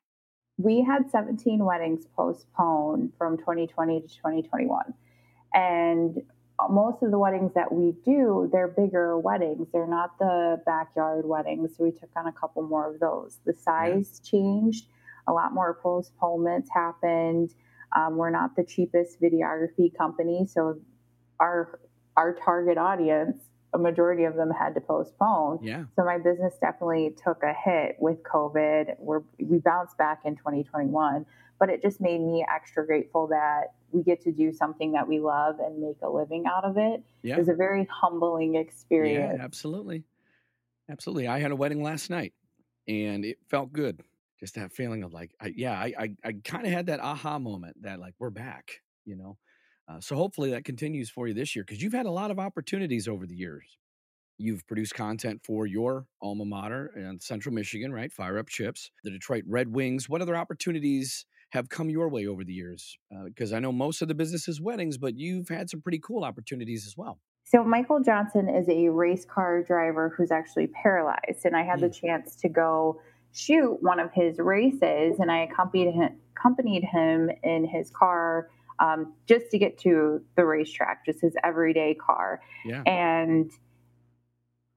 We 0.57 0.83
had 0.83 1.09
17 1.09 1.63
weddings 1.63 2.05
postponed 2.15 3.13
from 3.17 3.37
2020 3.37 4.01
to 4.01 4.07
2021. 4.07 4.93
And 5.53 6.21
most 6.69 7.03
of 7.03 7.11
the 7.11 7.17
weddings 7.17 7.51
that 7.55 7.71
we 7.71 7.93
do, 8.05 8.49
they're 8.51 8.67
bigger 8.67 9.17
weddings. 9.17 9.67
They're 9.73 9.87
not 9.87 10.17
the 10.19 10.61
backyard 10.65 11.25
weddings. 11.25 11.71
So 11.75 11.83
we 11.83 11.91
took 11.91 12.09
on 12.15 12.27
a 12.27 12.31
couple 12.31 12.63
more 12.63 12.93
of 12.93 12.99
those. 12.99 13.39
The 13.45 13.53
size 13.53 14.21
yeah. 14.23 14.31
changed, 14.31 14.85
a 15.27 15.33
lot 15.33 15.53
more 15.53 15.79
postponements 15.81 16.69
happened. 16.73 17.53
Um, 17.95 18.17
we're 18.17 18.29
not 18.29 18.55
the 18.55 18.63
cheapest 18.63 19.21
videography 19.21 19.95
company, 19.95 20.47
so 20.47 20.79
our 21.39 21.79
our 22.15 22.33
target 22.33 22.77
audience, 22.77 23.37
a 23.73 23.77
majority 23.77 24.23
of 24.23 24.35
them 24.35 24.51
had 24.51 24.75
to 24.75 24.81
postpone. 24.81 25.59
Yeah. 25.63 25.85
So 25.95 26.05
my 26.05 26.17
business 26.17 26.53
definitely 26.61 27.15
took 27.23 27.41
a 27.43 27.53
hit 27.53 27.95
with 27.99 28.21
COVID. 28.23 28.95
We're, 28.99 29.21
we 29.39 29.57
bounced 29.57 29.97
back 29.97 30.21
in 30.25 30.35
2021, 30.35 31.25
but 31.63 31.69
it 31.69 31.81
just 31.81 32.01
made 32.01 32.19
me 32.19 32.45
extra 32.53 32.85
grateful 32.85 33.25
that 33.25 33.67
we 33.93 34.03
get 34.03 34.19
to 34.19 34.33
do 34.33 34.51
something 34.51 34.91
that 34.91 35.07
we 35.07 35.21
love 35.21 35.59
and 35.59 35.79
make 35.79 35.95
a 36.01 36.09
living 36.09 36.43
out 36.45 36.65
of 36.65 36.75
it. 36.77 37.01
Yeah. 37.21 37.35
It 37.35 37.39
was 37.39 37.47
a 37.47 37.53
very 37.53 37.87
humbling 37.89 38.55
experience. 38.55 39.35
Yeah, 39.37 39.41
absolutely. 39.45 40.03
Absolutely. 40.89 41.29
I 41.29 41.39
had 41.39 41.51
a 41.51 41.55
wedding 41.55 41.81
last 41.81 42.09
night 42.09 42.33
and 42.85 43.23
it 43.23 43.37
felt 43.49 43.71
good. 43.71 44.01
Just 44.41 44.55
that 44.55 44.73
feeling 44.73 45.03
of 45.03 45.13
like, 45.13 45.31
I, 45.39 45.53
yeah, 45.55 45.71
I, 45.71 45.93
I, 45.97 46.15
I 46.25 46.33
kind 46.43 46.65
of 46.65 46.73
had 46.73 46.87
that 46.87 46.99
aha 46.99 47.39
moment 47.39 47.81
that 47.83 47.97
like, 47.97 48.15
we're 48.19 48.29
back, 48.29 48.81
you 49.05 49.15
know? 49.15 49.37
Uh, 49.87 50.01
so 50.01 50.17
hopefully 50.17 50.51
that 50.51 50.65
continues 50.65 51.09
for 51.09 51.29
you 51.29 51.33
this 51.33 51.55
year 51.55 51.63
because 51.65 51.81
you've 51.81 51.93
had 51.93 52.07
a 52.07 52.11
lot 52.11 52.29
of 52.29 52.39
opportunities 52.39 53.07
over 53.07 53.25
the 53.25 53.37
years. 53.37 53.77
You've 54.37 54.67
produced 54.67 54.95
content 54.95 55.39
for 55.45 55.65
your 55.65 56.07
alma 56.21 56.43
mater 56.43 56.91
and 56.97 57.23
Central 57.23 57.55
Michigan, 57.55 57.93
right? 57.93 58.11
Fire 58.11 58.37
Up 58.37 58.49
Chips, 58.49 58.91
the 59.05 59.11
Detroit 59.11 59.45
Red 59.47 59.73
Wings. 59.73 60.09
What 60.09 60.21
other 60.21 60.35
opportunities 60.35 61.25
have 61.53 61.69
come 61.69 61.87
your 61.87 62.09
way 62.09 62.25
over 62.25 62.43
the 62.43 62.51
years? 62.51 62.97
Because 63.25 63.53
uh, 63.53 63.57
I 63.57 63.59
know 63.59 63.71
most 63.71 64.01
of 64.01 64.07
the 64.07 64.15
business 64.15 64.47
is 64.47 64.59
weddings, 64.59 64.97
but 64.97 65.15
you've 65.15 65.49
had 65.49 65.69
some 65.69 65.81
pretty 65.81 65.99
cool 65.99 66.23
opportunities 66.23 66.87
as 66.87 66.97
well. 66.97 67.19
So, 67.43 67.63
Michael 67.63 68.01
Johnson 68.01 68.49
is 68.49 68.67
a 68.69 68.89
race 68.89 69.23
car 69.25 69.61
driver 69.61 70.13
who's 70.17 70.31
actually 70.31 70.67
paralyzed, 70.67 71.45
and 71.45 71.55
I 71.55 71.61
had 71.61 71.77
mm. 71.77 71.81
the 71.81 71.89
chance 71.89 72.35
to 72.37 72.49
go 72.49 72.99
shoot 73.33 73.77
one 73.81 73.99
of 73.99 74.11
his 74.13 74.39
races, 74.39 75.19
and 75.19 75.31
I 75.31 75.43
accompanied 75.43 75.91
him, 75.91 76.17
accompanied 76.35 76.83
him 76.85 77.29
in 77.43 77.67
his 77.67 77.91
car 77.91 78.49
um, 78.79 79.13
just 79.27 79.51
to 79.51 79.59
get 79.59 79.77
to 79.79 80.21
the 80.35 80.45
racetrack, 80.45 81.05
just 81.05 81.21
his 81.21 81.35
everyday 81.43 81.93
car. 81.93 82.41
Yeah. 82.65 82.81
And 82.87 83.51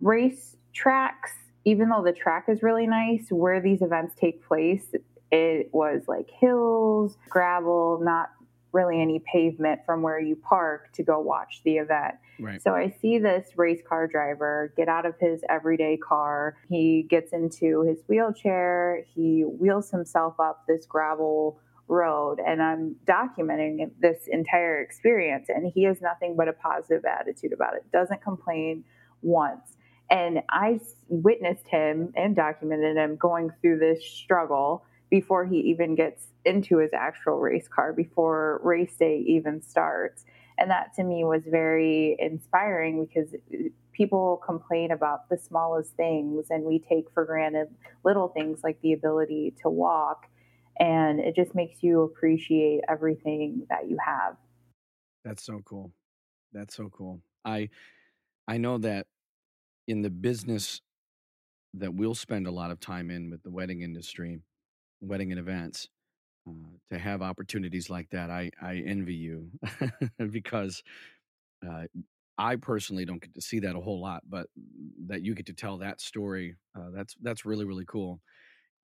race 0.03 0.57
tracks, 0.75 1.33
even 1.65 1.89
though 1.89 2.03
the 2.05 2.13
track 2.13 2.47
is 2.49 2.63
really 2.63 2.87
nice, 2.87 3.29
where 3.31 3.63
these 3.63 3.81
events 3.81 4.15
take 4.15 4.47
place, 4.47 4.95
it 5.31 5.71
was 5.73 6.03
like 6.07 6.31
hills, 6.41 7.17
gravel, 7.29 8.01
not 8.03 8.31
really 8.73 9.01
any 9.01 9.23
pavement 9.33 9.81
from 9.87 10.03
where 10.03 10.21
you 10.21 10.37
park 10.37 10.93
to 10.93 11.03
go 11.03 11.19
watch 11.19 11.63
the 11.65 11.79
event. 11.79 12.15
Right. 12.39 12.63
So 12.63 12.73
I 12.73 12.95
see 13.01 13.19
this 13.19 13.49
race 13.57 13.81
car 13.89 14.07
driver 14.07 14.73
get 14.77 14.89
out 14.89 15.07
of 15.07 15.15
his 15.19 15.41
everyday 15.49 15.97
car. 15.97 16.57
He 16.69 17.07
gets 17.09 17.33
into 17.33 17.83
his 17.83 18.03
wheelchair. 18.07 19.05
He 19.15 19.43
wheels 19.43 19.91
himself 19.91 20.39
up 20.39 20.65
this 20.69 20.85
gravel 20.85 21.59
road 21.89 22.41
and 22.45 22.61
I'm 22.61 22.97
documenting 23.07 23.91
this 24.01 24.27
entire 24.27 24.81
experience 24.81 25.47
and 25.49 25.71
he 25.73 25.85
has 25.85 26.01
nothing 26.01 26.35
but 26.37 26.49
a 26.49 26.53
positive 26.53 27.05
attitude 27.05 27.53
about 27.53 27.75
it. 27.75 27.91
Doesn't 27.93 28.23
complain 28.23 28.85
once. 29.23 29.77
And 30.11 30.43
I 30.51 30.81
witnessed 31.09 31.67
him 31.69 32.13
and 32.17 32.37
documented 32.37 32.97
him 32.97 33.17
going 33.17 33.51
through 33.61 33.79
this 33.79 34.05
struggle 34.05 34.85
before 35.11 35.45
he 35.45 35.59
even 35.59 35.95
gets 35.95 36.29
into 36.45 36.79
his 36.79 36.91
actual 36.93 37.39
race 37.39 37.69
car, 37.69 37.93
before 37.93 38.61
race 38.63 38.97
day 38.97 39.19
even 39.27 39.63
starts. 39.63 40.25
And 40.59 40.71
that 40.71 40.95
to 40.95 41.05
me 41.05 41.25
was 41.25 41.43
very 41.47 42.17
inspiring 42.19 43.07
because 43.07 43.35
uh, 43.35 43.69
people 43.93 44.41
complain 44.45 44.91
about 44.91 45.29
the 45.29 45.37
smallest 45.37 45.93
things 45.93 46.47
and 46.51 46.65
we 46.65 46.79
take 46.79 47.11
for 47.13 47.25
granted 47.25 47.69
little 48.05 48.29
things 48.29 48.61
like 48.63 48.81
the 48.81 48.93
ability 48.93 49.55
to 49.63 49.71
walk. 49.71 50.27
And 50.79 51.21
it 51.21 51.35
just 51.35 51.55
makes 51.55 51.83
you 51.83 52.03
appreciate 52.03 52.81
everything 52.89 53.67
that 53.71 53.89
you 53.89 53.97
have. 54.05 54.37
That's 55.25 55.43
so 55.43 55.61
cool. 55.65 55.93
That's 56.53 56.75
so 56.75 56.89
cool. 56.89 57.21
I 57.45 57.71
I 58.47 58.59
know 58.59 58.79
that 58.79 59.07
in 59.89 60.03
the 60.03 60.11
business 60.11 60.81
that 61.75 61.95
we'll 61.95 62.15
spend 62.15 62.47
a 62.47 62.51
lot 62.51 62.71
of 62.71 62.81
time 62.81 63.11
in 63.11 63.31
with 63.31 63.43
the 63.43 63.51
wedding 63.51 63.83
industry, 63.83 64.41
wedding 65.01 65.33
and 65.33 65.39
events, 65.39 65.89
uh, 66.49 66.53
to 66.89 66.99
have 66.99 67.23
opportunities 67.23 67.91
like 67.91 68.11
that, 68.11 68.31
I 68.31 68.51
I 68.61 68.77
envy 68.77 69.15
you 69.15 69.51
because 70.31 70.83
uh, 71.67 71.85
I 72.39 72.57
personally 72.57 73.05
don't 73.05 73.23
get 73.23 73.35
to 73.35 73.41
see 73.41 73.61
that 73.61 73.77
a 73.77 73.81
whole 73.81 74.01
lot, 74.01 74.23
but 74.29 74.49
that 75.07 75.23
you 75.23 75.35
get 75.35 75.47
to 75.47 75.55
tell 75.55 75.79
that 75.79 76.01
story, 76.01 76.57
uh, 76.77 76.91
that's 76.95 77.17
that's 77.23 77.45
really 77.45 77.65
really 77.65 77.87
cool. 77.87 78.21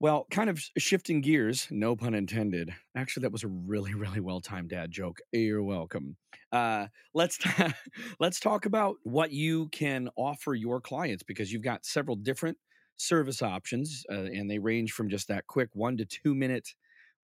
Well, 0.00 0.26
kind 0.32 0.50
of 0.50 0.60
shifting 0.78 1.20
gears, 1.20 1.68
no 1.70 1.94
pun 1.94 2.14
intended. 2.14 2.74
Actually, 2.96 3.22
that 3.22 3.32
was 3.32 3.44
a 3.44 3.48
really 3.48 3.94
really 3.94 4.20
well 4.20 4.40
timed 4.40 4.70
dad 4.70 4.90
joke. 4.90 5.20
You're 5.32 5.62
welcome. 5.62 6.16
Uh, 6.50 6.88
let's 7.14 7.38
let's 8.20 8.40
talk 8.40 8.66
about 8.66 8.96
what 9.04 9.30
you 9.32 9.68
can 9.68 10.08
offer 10.16 10.54
your 10.54 10.80
clients 10.80 11.22
because 11.22 11.52
you've 11.52 11.62
got 11.62 11.84
several 11.84 12.16
different 12.16 12.58
service 13.02 13.42
options, 13.42 14.04
uh, 14.10 14.14
and 14.14 14.50
they 14.50 14.58
range 14.58 14.92
from 14.92 15.08
just 15.08 15.28
that 15.28 15.46
quick 15.46 15.70
one 15.74 15.96
to 15.96 16.04
two 16.04 16.34
minute 16.34 16.74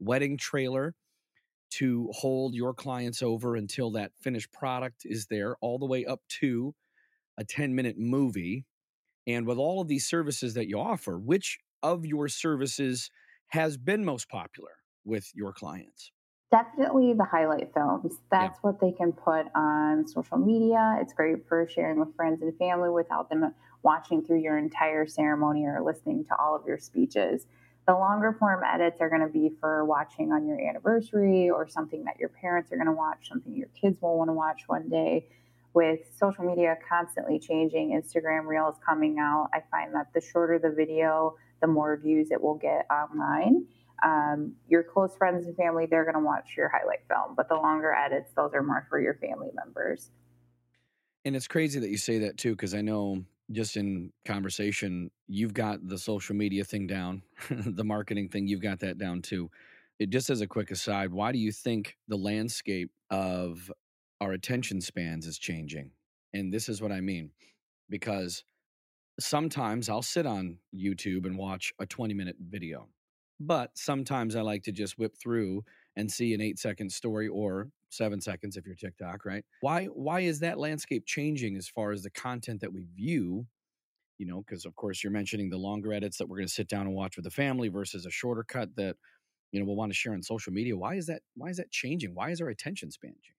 wedding 0.01 0.37
trailer 0.37 0.95
to 1.71 2.09
hold 2.13 2.55
your 2.55 2.73
clients 2.73 3.23
over 3.23 3.57
until 3.57 3.91
that 3.93 4.13
finished 4.21 4.53
product 4.53 5.03
is 5.05 5.27
there, 5.27 5.57
all 5.61 5.79
the 5.79 5.87
way 5.87 6.05
up 6.05 6.21
to 6.29 6.75
a 7.37 7.45
10 7.45 7.75
minute 7.75 7.97
movie. 7.99 8.65
And 9.27 9.47
with 9.47 9.59
all 9.59 9.81
of 9.81 9.89
these 9.89 10.09
services 10.09 10.55
that 10.55 10.69
you 10.69 10.79
offer, 10.79 11.19
which 11.19 11.59
of 11.83 12.07
your 12.07 12.29
services 12.29 13.11
has 13.49 13.77
been 13.77 14.05
most 14.05 14.29
popular 14.29 14.71
with 15.05 15.31
your 15.35 15.53
clients? 15.53 16.13
Definitely 16.51 17.13
the 17.13 17.25
highlight 17.25 17.73
films. 17.75 18.15
That's 18.31 18.57
yeah. 18.57 18.61
what 18.63 18.81
they 18.81 18.93
can 18.93 19.13
put 19.13 19.47
on 19.55 20.09
social 20.09 20.39
media. 20.39 20.97
It's 21.01 21.13
great 21.13 21.47
for 21.47 21.69
sharing 21.69 22.01
with 22.01 22.17
friends 22.17 22.41
and 22.41 22.57
family 22.57 22.89
without 22.89 23.29
them 23.29 23.55
watching 23.83 24.23
through 24.23 24.41
your 24.41 24.59
entire 24.59 25.07
ceremony 25.07 25.65
or 25.65 25.81
listening 25.83 26.25
to 26.25 26.37
all 26.37 26.55
of 26.55 26.67
your 26.67 26.79
speeches. 26.79 27.47
The 27.87 27.95
longer 27.95 28.37
form 28.39 28.63
edits 28.65 29.01
are 29.01 29.09
going 29.09 29.23
to 29.23 29.33
be 29.33 29.51
for 29.61 29.85
watching 29.85 30.31
on 30.31 30.47
your 30.47 30.61
anniversary 30.61 31.49
or 31.49 31.67
something 31.67 32.05
that 32.05 32.19
your 32.19 32.29
parents 32.29 32.71
are 32.71 32.77
going 32.77 32.87
to 32.87 32.93
watch, 32.93 33.29
something 33.29 33.57
your 33.57 33.71
kids 33.81 33.97
will 34.03 34.19
want 34.19 34.29
to 34.29 34.35
watch 34.35 34.63
one 34.67 34.89
day. 34.89 35.27
With 35.75 36.01
social 36.19 36.45
media 36.45 36.77
constantly 36.89 37.39
changing, 37.39 37.99
Instagram 37.99 38.47
Reels 38.47 38.77
coming 38.85 39.19
out, 39.19 39.49
I 39.55 39.61
find 39.71 39.95
that 39.95 40.13
the 40.13 40.21
shorter 40.21 40.59
the 40.59 40.71
video, 40.71 41.37
the 41.61 41.67
more 41.67 41.97
views 41.97 42.31
it 42.31 42.43
will 42.43 42.57
get 42.57 42.87
online. 42.91 43.67
Um, 44.03 44.55
your 44.69 44.83
close 44.83 45.17
friends 45.17 45.47
and 45.47 45.57
family, 45.57 45.87
they're 45.87 46.05
going 46.05 46.15
to 46.15 46.21
watch 46.21 46.55
your 46.57 46.69
highlight 46.69 47.01
film, 47.09 47.35
but 47.37 47.49
the 47.49 47.55
longer 47.55 47.93
edits, 47.93 48.31
those 48.37 48.51
are 48.55 48.63
more 48.63 48.87
for 48.89 49.01
your 49.01 49.15
family 49.15 49.51
members. 49.55 50.11
And 51.25 51.37
it's 51.37 51.49
crazy 51.49 51.81
that 51.81 51.91
you 51.91 51.99
say 51.99 52.19
that 52.19 52.37
too, 52.37 52.53
because 52.53 52.75
I 52.75 52.81
know 52.81 53.25
just 53.51 53.77
in 53.77 54.13
conversation, 54.25 55.11
you've 55.27 55.55
got 55.55 55.87
the 55.87 55.99
social 55.99 56.37
media 56.37 56.65
thing 56.65 56.87
down, 56.87 57.23
the 57.51 57.85
marketing 57.85 58.29
thing, 58.29 58.47
you've 58.47 58.63
got 58.63 58.81
that 58.81 58.99
down 58.99 59.23
too. 59.23 59.51
It 59.99 60.11
just 60.11 60.31
as 60.31 60.41
a 60.41 60.47
quick 60.47 60.71
aside, 60.71 61.13
why 61.13 61.33
do 61.33 61.39
you 61.39 61.51
think 61.51 61.97
the 62.07 62.17
landscape 62.17 62.91
of 63.11 63.73
our 64.21 64.33
attention 64.33 64.81
spans 64.81 65.27
is 65.27 65.39
changing? 65.39 65.91
And 66.35 66.53
this 66.53 66.69
is 66.69 66.83
what 66.83 66.93
I 66.93 67.01
mean 67.01 67.31
because 67.89 68.45
sometimes 69.19 69.89
I'll 69.89 70.03
sit 70.03 70.27
on 70.27 70.59
YouTube 70.75 71.25
and 71.27 71.37
watch 71.37 71.73
a 71.79 71.87
20 71.87 72.15
minute 72.15 72.37
video, 72.41 72.89
but 73.41 73.71
sometimes 73.75 74.37
I 74.37 74.43
like 74.43 74.63
to 74.65 74.73
just 74.73 74.99
whip 74.99 75.17
through 75.21 75.65
and 75.97 76.11
see 76.11 76.35
an 76.35 76.41
eight 76.41 76.59
second 76.59 76.93
story 76.93 77.29
or 77.29 77.69
seven 77.91 78.21
seconds 78.21 78.57
if 78.57 78.67
you're 78.67 78.75
TikTok, 78.75 79.25
right? 79.25 79.45
Why 79.61 79.87
why 79.87 80.21
is 80.21 80.41
that 80.41 80.59
landscape 80.59 81.05
changing 81.07 81.57
as 81.57 81.69
far 81.69 81.93
as 81.93 82.03
the 82.03 82.11
content 82.11 82.61
that 82.61 82.73
we 82.73 82.87
view? 82.95 83.47
You 84.19 84.27
know, 84.27 84.43
because 84.47 84.65
of 84.65 84.75
course 84.75 85.03
you're 85.03 85.13
mentioning 85.13 85.51
the 85.51 85.59
longer 85.59 85.93
edits 85.93 86.19
that 86.19 86.29
we're 86.29 86.39
going 86.39 86.49
to 86.49 86.53
sit 86.53 86.69
down 86.69 86.87
and 86.87 86.95
watch 86.95 87.17
with 87.17 87.25
the 87.25 87.31
family 87.31 87.69
versus 87.69 88.05
a 88.05 88.11
shorter 88.11 88.45
cut 88.45 88.75
that 88.77 88.97
you 89.53 89.61
know 89.61 89.67
we'll 89.67 89.77
want 89.77 89.93
to 89.93 89.97
share 89.97 90.13
on 90.13 90.23
social 90.23 90.53
media. 90.53 90.77
Why 90.77 90.95
is 90.95 91.07
that? 91.07 91.23
Why 91.37 91.49
is 91.49 91.57
that 91.59 91.71
changing? 91.71 92.15
Why 92.15 92.31
is 92.31 92.41
our 92.41 92.49
attention 92.49 92.91
span 92.91 93.13
changed? 93.13 93.35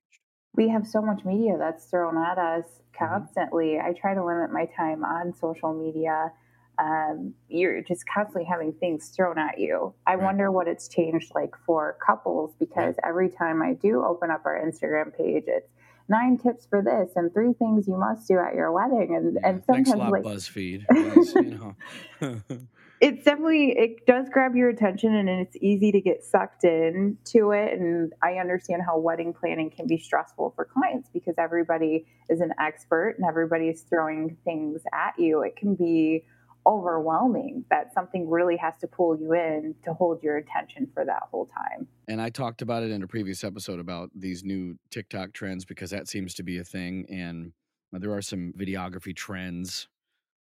We 0.55 0.69
have 0.69 0.87
so 0.87 1.01
much 1.01 1.23
media 1.25 1.57
that's 1.59 1.85
thrown 1.85 2.17
at 2.17 2.37
us 2.37 2.65
mm-hmm. 2.65 3.05
constantly. 3.05 3.77
Mm-hmm. 3.77 3.87
I 3.87 3.93
try 3.93 4.13
to 4.13 4.25
limit 4.25 4.51
my 4.51 4.65
time 4.75 5.03
on 5.03 5.33
social 5.35 5.73
media 5.73 6.31
um, 6.79 7.33
you're 7.49 7.81
just 7.81 8.05
constantly 8.07 8.45
having 8.45 8.71
things 8.73 9.09
thrown 9.09 9.37
at 9.37 9.59
you. 9.59 9.93
I 10.07 10.15
right. 10.15 10.23
wonder 10.23 10.51
what 10.51 10.67
it's 10.67 10.87
changed 10.87 11.31
like 11.35 11.53
for 11.65 11.97
couples 12.05 12.53
because 12.57 12.95
every 13.03 13.29
time 13.29 13.61
I 13.61 13.73
do 13.73 14.03
open 14.03 14.31
up 14.31 14.43
our 14.45 14.59
Instagram 14.59 15.15
page, 15.15 15.43
it's 15.47 15.69
nine 16.07 16.37
tips 16.37 16.65
for 16.67 16.81
this 16.81 17.11
and 17.15 17.33
three 17.33 17.53
things 17.53 17.87
you 17.87 17.97
must 17.97 18.27
do 18.27 18.39
at 18.39 18.55
your 18.55 18.71
wedding. 18.71 19.15
And 19.15 19.35
yeah. 19.35 19.49
and 19.49 19.63
sometimes 19.65 19.89
Thanks 19.89 19.91
a 19.91 19.97
lot, 19.97 20.11
like 20.11 20.23
BuzzFeed. 20.23 20.85
Yes, 20.93 21.35
you 21.35 21.75
know. 22.21 22.61
it's 23.01 23.23
definitely 23.23 23.71
it 23.77 24.05
does 24.05 24.27
grab 24.29 24.55
your 24.55 24.69
attention 24.69 25.15
and 25.15 25.29
it's 25.29 25.55
easy 25.61 25.91
to 25.91 26.01
get 26.01 26.23
sucked 26.23 26.65
in 26.65 27.17
to 27.23 27.51
it 27.51 27.71
and 27.79 28.11
i 28.21 28.33
understand 28.33 28.81
how 28.85 28.97
wedding 28.97 29.33
planning 29.33 29.69
can 29.69 29.87
be 29.87 29.97
stressful 29.97 30.51
for 30.53 30.65
clients 30.65 31.07
because 31.13 31.35
everybody 31.37 32.05
is 32.29 32.41
an 32.41 32.51
expert 32.59 33.15
and 33.17 33.25
everybody 33.25 33.69
is 33.69 33.83
throwing 33.83 34.35
things 34.43 34.81
at 34.93 35.13
you 35.17 35.41
it 35.43 35.55
can 35.55 35.75
be 35.75 36.25
overwhelming 36.69 37.65
that 37.71 37.93
something 37.93 38.29
really 38.29 38.55
has 38.55 38.73
to 38.79 38.87
pull 38.87 39.19
you 39.19 39.33
in 39.33 39.73
to 39.83 39.93
hold 39.93 40.21
your 40.21 40.37
attention 40.37 40.87
for 40.93 41.03
that 41.03 41.23
whole 41.31 41.47
time 41.47 41.87
and 42.07 42.21
i 42.21 42.29
talked 42.29 42.61
about 42.61 42.83
it 42.83 42.91
in 42.91 43.01
a 43.01 43.07
previous 43.07 43.43
episode 43.43 43.79
about 43.79 44.09
these 44.15 44.43
new 44.43 44.77
tiktok 44.91 45.33
trends 45.33 45.65
because 45.65 45.89
that 45.89 46.07
seems 46.07 46.33
to 46.35 46.43
be 46.43 46.59
a 46.59 46.63
thing 46.63 47.05
and 47.09 47.51
there 47.91 48.13
are 48.13 48.21
some 48.21 48.53
videography 48.57 49.15
trends 49.15 49.87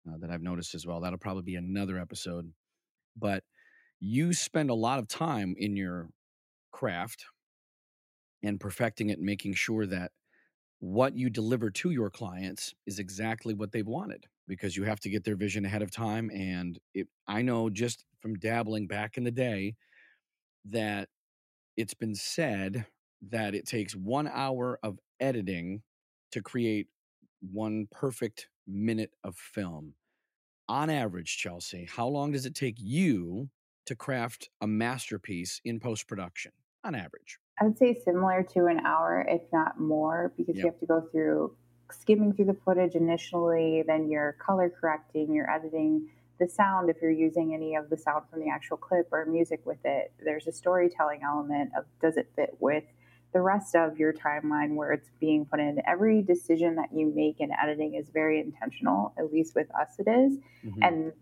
uh, 0.08 0.16
that 0.18 0.30
I've 0.30 0.42
noticed 0.42 0.74
as 0.74 0.86
well. 0.86 1.00
That'll 1.00 1.18
probably 1.18 1.42
be 1.42 1.56
another 1.56 1.98
episode. 1.98 2.52
But 3.16 3.44
you 4.00 4.32
spend 4.32 4.70
a 4.70 4.74
lot 4.74 4.98
of 4.98 5.08
time 5.08 5.54
in 5.58 5.76
your 5.76 6.08
craft 6.72 7.26
and 8.42 8.60
perfecting 8.60 9.10
it 9.10 9.18
and 9.18 9.26
making 9.26 9.54
sure 9.54 9.86
that 9.86 10.12
what 10.80 11.16
you 11.16 11.30
deliver 11.30 11.70
to 11.70 11.90
your 11.90 12.10
clients 12.10 12.74
is 12.86 12.98
exactly 12.98 13.54
what 13.54 13.72
they've 13.72 13.86
wanted 13.86 14.26
because 14.46 14.76
you 14.76 14.84
have 14.84 15.00
to 15.00 15.08
get 15.08 15.24
their 15.24 15.36
vision 15.36 15.64
ahead 15.64 15.82
of 15.82 15.90
time 15.90 16.30
and 16.30 16.78
it, 16.94 17.08
i 17.26 17.42
know 17.42 17.70
just 17.70 18.04
from 18.20 18.34
dabbling 18.34 18.86
back 18.86 19.16
in 19.16 19.24
the 19.24 19.30
day 19.30 19.74
that 20.64 21.08
it's 21.76 21.94
been 21.94 22.14
said 22.14 22.86
that 23.30 23.54
it 23.54 23.66
takes 23.66 23.94
one 23.94 24.28
hour 24.28 24.78
of 24.82 24.98
editing 25.20 25.82
to 26.32 26.42
create 26.42 26.88
one 27.40 27.86
perfect 27.90 28.48
minute 28.66 29.10
of 29.22 29.36
film. 29.36 29.94
On 30.68 30.88
average, 30.88 31.36
Chelsea, 31.36 31.86
how 31.90 32.06
long 32.06 32.32
does 32.32 32.46
it 32.46 32.54
take 32.54 32.76
you 32.78 33.50
to 33.86 33.94
craft 33.94 34.48
a 34.60 34.66
masterpiece 34.66 35.60
in 35.64 35.78
post 35.78 36.08
production? 36.08 36.52
On 36.84 36.94
average, 36.94 37.38
I 37.60 37.64
would 37.64 37.78
say 37.78 37.98
similar 38.04 38.42
to 38.54 38.66
an 38.66 38.80
hour, 38.84 39.24
if 39.28 39.42
not 39.52 39.80
more, 39.80 40.34
because 40.36 40.56
yep. 40.56 40.64
you 40.64 40.70
have 40.70 40.80
to 40.80 40.86
go 40.86 41.08
through 41.12 41.56
skimming 41.92 42.32
through 42.32 42.46
the 42.46 42.56
footage 42.64 42.94
initially, 42.94 43.82
then 43.86 44.08
you're 44.08 44.36
color 44.44 44.70
correcting, 44.70 45.32
you're 45.34 45.50
editing 45.50 46.08
the 46.40 46.48
sound 46.48 46.90
if 46.90 46.96
you're 47.00 47.10
using 47.10 47.54
any 47.54 47.76
of 47.76 47.90
the 47.90 47.96
sound 47.96 48.24
from 48.30 48.40
the 48.40 48.48
actual 48.48 48.76
clip 48.76 49.08
or 49.12 49.24
music 49.26 49.60
with 49.64 49.78
it. 49.84 50.12
There's 50.24 50.46
a 50.46 50.52
storytelling 50.52 51.20
element 51.24 51.70
of 51.76 51.84
does 52.00 52.16
it 52.16 52.28
fit 52.34 52.56
with 52.58 52.84
the 53.32 53.40
rest 53.40 53.74
of 53.74 53.98
your 53.98 54.12
timeline 54.12 54.76
where 54.76 54.92
it's 54.92 55.10
being 55.20 55.44
put 55.44 55.60
in. 55.60 55.78
Every 55.86 56.22
decision 56.22 56.76
that 56.76 56.90
you 56.92 57.12
make 57.14 57.40
in 57.40 57.50
editing 57.52 57.94
is 57.94 58.08
very 58.10 58.40
intentional, 58.40 59.12
at 59.18 59.32
least 59.32 59.54
with 59.54 59.66
us 59.74 59.88
it 59.98 60.08
is. 60.08 60.38
Mm-hmm. 60.64 60.82
And 60.82 61.12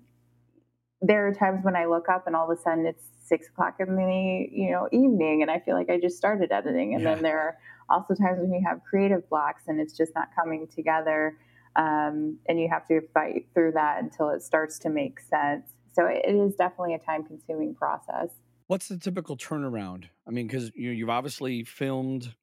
there 1.01 1.27
are 1.27 1.35
times 1.35 1.65
when 1.65 1.75
I 1.75 1.87
look 1.87 2.09
up 2.09 2.27
and 2.27 2.37
all 2.37 2.51
of 2.51 2.57
a 2.57 2.61
sudden 2.61 2.87
it's 2.87 3.03
six 3.25 3.49
o'clock 3.49 3.77
in 3.81 3.97
the 3.97 4.47
you 4.53 4.71
know 4.71 4.89
evening 4.93 5.43
and 5.43 5.51
I 5.51 5.59
feel 5.59 5.75
like 5.75 5.91
I 5.91 5.99
just 5.99 6.17
started 6.17 6.53
editing. 6.53 6.95
And 6.95 7.03
yeah. 7.03 7.15
then 7.15 7.23
there 7.23 7.39
are 7.39 7.59
also 7.89 8.15
times 8.15 8.41
when 8.41 8.53
you 8.53 8.63
have 8.67 8.81
creative 8.89 9.29
blocks 9.29 9.65
and 9.69 9.81
it's 9.81 9.97
just 9.97 10.13
not 10.15 10.29
coming 10.35 10.67
together. 10.75 11.39
Um, 11.75 12.39
and 12.47 12.61
you 12.61 12.69
have 12.71 12.87
to 12.89 13.01
fight 13.15 13.47
through 13.55 13.73
that 13.73 14.03
until 14.03 14.31
it 14.31 14.43
starts 14.43 14.79
to 14.81 14.91
make 14.91 15.21
sense. 15.21 15.71
So 15.93 16.07
it 16.07 16.25
is 16.27 16.55
definitely 16.55 16.95
a 16.95 16.99
time 16.99 17.25
consuming 17.25 17.75
process. 17.75 18.29
What's 18.67 18.89
the 18.89 18.99
typical 18.99 19.37
turnaround? 19.37 20.05
I 20.27 20.31
mean, 20.31 20.47
because 20.47 20.71
you 20.75 20.91
you've 20.91 21.11
obviously 21.11 21.65
filmed 21.65 22.35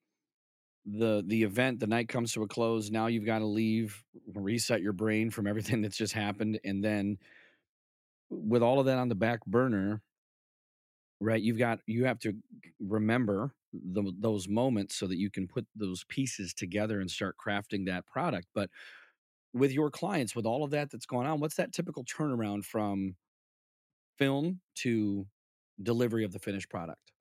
the 0.86 1.24
the 1.26 1.44
event. 1.44 1.80
The 1.80 1.88
night 1.88 2.10
comes 2.10 2.34
to 2.34 2.44
a 2.44 2.48
close. 2.48 2.92
Now 2.92 3.08
you've 3.08 3.26
got 3.26 3.40
to 3.40 3.46
leave, 3.46 4.04
reset 4.34 4.82
your 4.82 4.94
brain 4.94 5.30
from 5.30 5.48
everything 5.48 5.82
that's 5.84 5.98
just 5.98 6.14
happened, 6.14 6.60
and 6.64 6.84
then 6.84 7.18
with 8.30 8.62
all 8.62 8.80
of 8.80 8.86
that 8.86 8.98
on 8.98 9.10
the 9.10 9.16
back 9.16 9.46
burner, 9.46 10.02
right? 11.20 11.42
You've 11.42 11.58
got 11.58 11.80
you 11.86 12.06
have 12.06 12.20
to 12.20 12.34
remember 12.80 13.54
the, 13.74 14.12
those 14.20 14.48
moments 14.48 14.96
so 14.96 15.08
that 15.08 15.18
you 15.18 15.30
can 15.30 15.48
put 15.48 15.66
those 15.76 16.04
pieces 16.06 16.54
together 16.54 17.00
and 17.00 17.10
start 17.10 17.36
crafting 17.44 17.86
that 17.86 18.06
product. 18.06 18.48
But 18.54 18.70
with 19.54 19.72
your 19.72 19.90
clients, 19.90 20.36
with 20.36 20.46
all 20.46 20.64
of 20.64 20.72
that 20.72 20.92
that's 20.92 21.06
going 21.06 21.28
on, 21.28 21.40
what's 21.40 21.56
that 21.56 21.74
typical 21.74 22.04
turnaround 22.04 22.66
from 22.66 23.16
film 24.18 24.60
to 24.76 25.26
delivery 25.82 26.24
of 26.24 26.32
the 26.32 26.40
finished 26.40 26.70
product? 26.70 27.12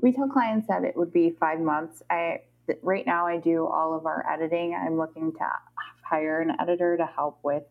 We 0.00 0.12
tell 0.12 0.28
clients 0.28 0.66
that 0.68 0.84
it 0.84 0.96
would 0.96 1.12
be 1.12 1.30
five 1.30 1.60
months. 1.60 2.02
I 2.10 2.40
right 2.82 3.06
now 3.06 3.26
I 3.26 3.38
do 3.38 3.66
all 3.66 3.94
of 3.94 4.06
our 4.06 4.24
editing. 4.30 4.74
I'm 4.74 4.96
looking 4.96 5.32
to 5.32 5.46
hire 6.02 6.40
an 6.40 6.52
editor 6.60 6.96
to 6.96 7.06
help 7.06 7.38
with 7.42 7.62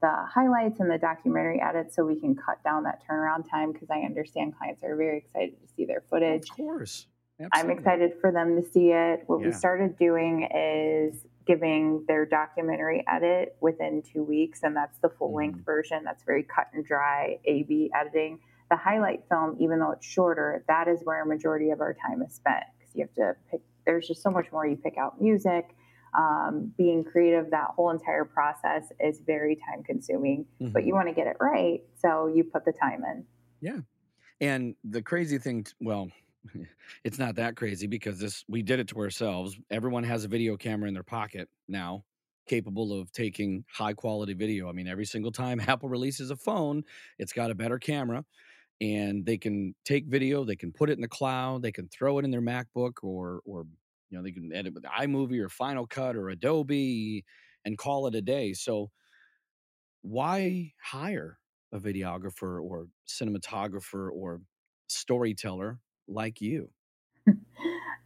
the 0.00 0.12
highlights 0.28 0.80
and 0.80 0.90
the 0.90 0.98
documentary 0.98 1.60
edits 1.60 1.96
so 1.96 2.04
we 2.04 2.18
can 2.20 2.34
cut 2.34 2.62
down 2.62 2.84
that 2.84 3.00
turnaround 3.08 3.50
time 3.50 3.72
because 3.72 3.88
I 3.90 4.00
understand 4.00 4.56
clients 4.56 4.82
are 4.84 4.96
very 4.96 5.18
excited 5.18 5.60
to 5.60 5.74
see 5.74 5.84
their 5.86 6.02
footage. 6.08 6.48
Of 6.50 6.56
course. 6.56 7.06
Absolutely. 7.40 7.72
I'm 7.72 7.78
excited 7.78 8.12
for 8.20 8.32
them 8.32 8.60
to 8.60 8.68
see 8.70 8.90
it. 8.90 9.22
What 9.26 9.40
yeah. 9.40 9.46
we 9.46 9.52
started 9.52 9.96
doing 9.96 10.48
is 10.54 11.26
giving 11.46 12.04
their 12.08 12.26
documentary 12.26 13.04
edit 13.08 13.56
within 13.60 14.02
two 14.02 14.22
weeks, 14.22 14.60
and 14.62 14.76
that's 14.76 14.98
the 14.98 15.08
full 15.08 15.34
length 15.34 15.56
mm-hmm. 15.56 15.64
version. 15.64 16.02
That's 16.04 16.24
very 16.24 16.42
cut 16.42 16.66
and 16.74 16.84
dry 16.84 17.38
A 17.44 17.62
B 17.62 17.90
editing 17.94 18.40
the 18.70 18.76
highlight 18.76 19.22
film, 19.30 19.56
even 19.60 19.78
though 19.78 19.92
it's 19.92 20.06
shorter, 20.06 20.62
that 20.68 20.88
is 20.88 21.00
where 21.04 21.22
a 21.22 21.26
majority 21.26 21.70
of 21.70 21.80
our 21.80 21.94
time 21.94 22.20
is 22.22 22.34
spent 22.34 22.64
because 22.78 22.94
you 22.94 23.02
have 23.02 23.14
to 23.14 23.34
pick. 23.50 23.62
There's 23.86 24.06
just 24.06 24.22
so 24.22 24.30
much 24.30 24.52
more. 24.52 24.66
You 24.66 24.76
pick 24.76 24.98
out 24.98 25.20
music. 25.20 25.74
Um, 26.18 26.72
being 26.78 27.04
creative, 27.04 27.50
that 27.50 27.68
whole 27.76 27.90
entire 27.90 28.24
process 28.24 28.90
is 28.98 29.20
very 29.26 29.56
time 29.56 29.82
consuming, 29.82 30.46
mm-hmm. 30.60 30.72
but 30.72 30.86
you 30.86 30.94
want 30.94 31.06
to 31.08 31.14
get 31.14 31.26
it 31.26 31.36
right, 31.38 31.82
so 32.00 32.32
you 32.34 32.44
put 32.44 32.64
the 32.64 32.72
time 32.72 33.02
in. 33.04 33.26
Yeah, 33.60 33.80
and 34.40 34.74
the 34.84 35.02
crazy 35.02 35.36
thing, 35.36 35.66
well, 35.80 36.08
it's 37.04 37.18
not 37.18 37.36
that 37.36 37.56
crazy 37.56 37.86
because 37.86 38.18
this 38.18 38.44
we 38.48 38.62
did 38.62 38.80
it 38.80 38.88
to 38.88 38.98
ourselves. 38.98 39.58
Everyone 39.70 40.04
has 40.04 40.24
a 40.24 40.28
video 40.28 40.56
camera 40.56 40.88
in 40.88 40.94
their 40.94 41.02
pocket 41.02 41.48
now 41.68 42.04
capable 42.48 42.98
of 42.98 43.12
taking 43.12 43.64
high 43.70 43.92
quality 43.92 44.32
video. 44.32 44.68
I 44.68 44.72
mean, 44.72 44.88
every 44.88 45.04
single 45.04 45.32
time 45.32 45.60
Apple 45.66 45.88
releases 45.88 46.30
a 46.30 46.36
phone, 46.36 46.84
it's 47.18 47.32
got 47.32 47.50
a 47.50 47.54
better 47.54 47.78
camera 47.78 48.24
and 48.80 49.26
they 49.26 49.38
can 49.38 49.74
take 49.84 50.06
video, 50.06 50.44
they 50.44 50.56
can 50.56 50.72
put 50.72 50.90
it 50.90 50.94
in 50.94 51.02
the 51.02 51.08
cloud, 51.08 51.62
they 51.62 51.72
can 51.72 51.88
throw 51.88 52.18
it 52.18 52.24
in 52.24 52.30
their 52.30 52.42
MacBook 52.42 52.94
or 53.02 53.40
or 53.44 53.66
you 54.10 54.16
know, 54.16 54.24
they 54.24 54.32
can 54.32 54.52
edit 54.54 54.72
with 54.72 54.84
iMovie 54.84 55.40
or 55.40 55.50
Final 55.50 55.86
Cut 55.86 56.16
or 56.16 56.30
Adobe 56.30 57.24
and 57.66 57.76
call 57.76 58.06
it 58.06 58.14
a 58.14 58.22
day. 58.22 58.54
So 58.54 58.90
why 60.02 60.72
hire 60.82 61.38
a 61.72 61.78
videographer 61.78 62.62
or 62.62 62.86
cinematographer 63.06 64.10
or 64.12 64.40
storyteller 64.88 65.80
like 66.08 66.40
you? 66.40 66.70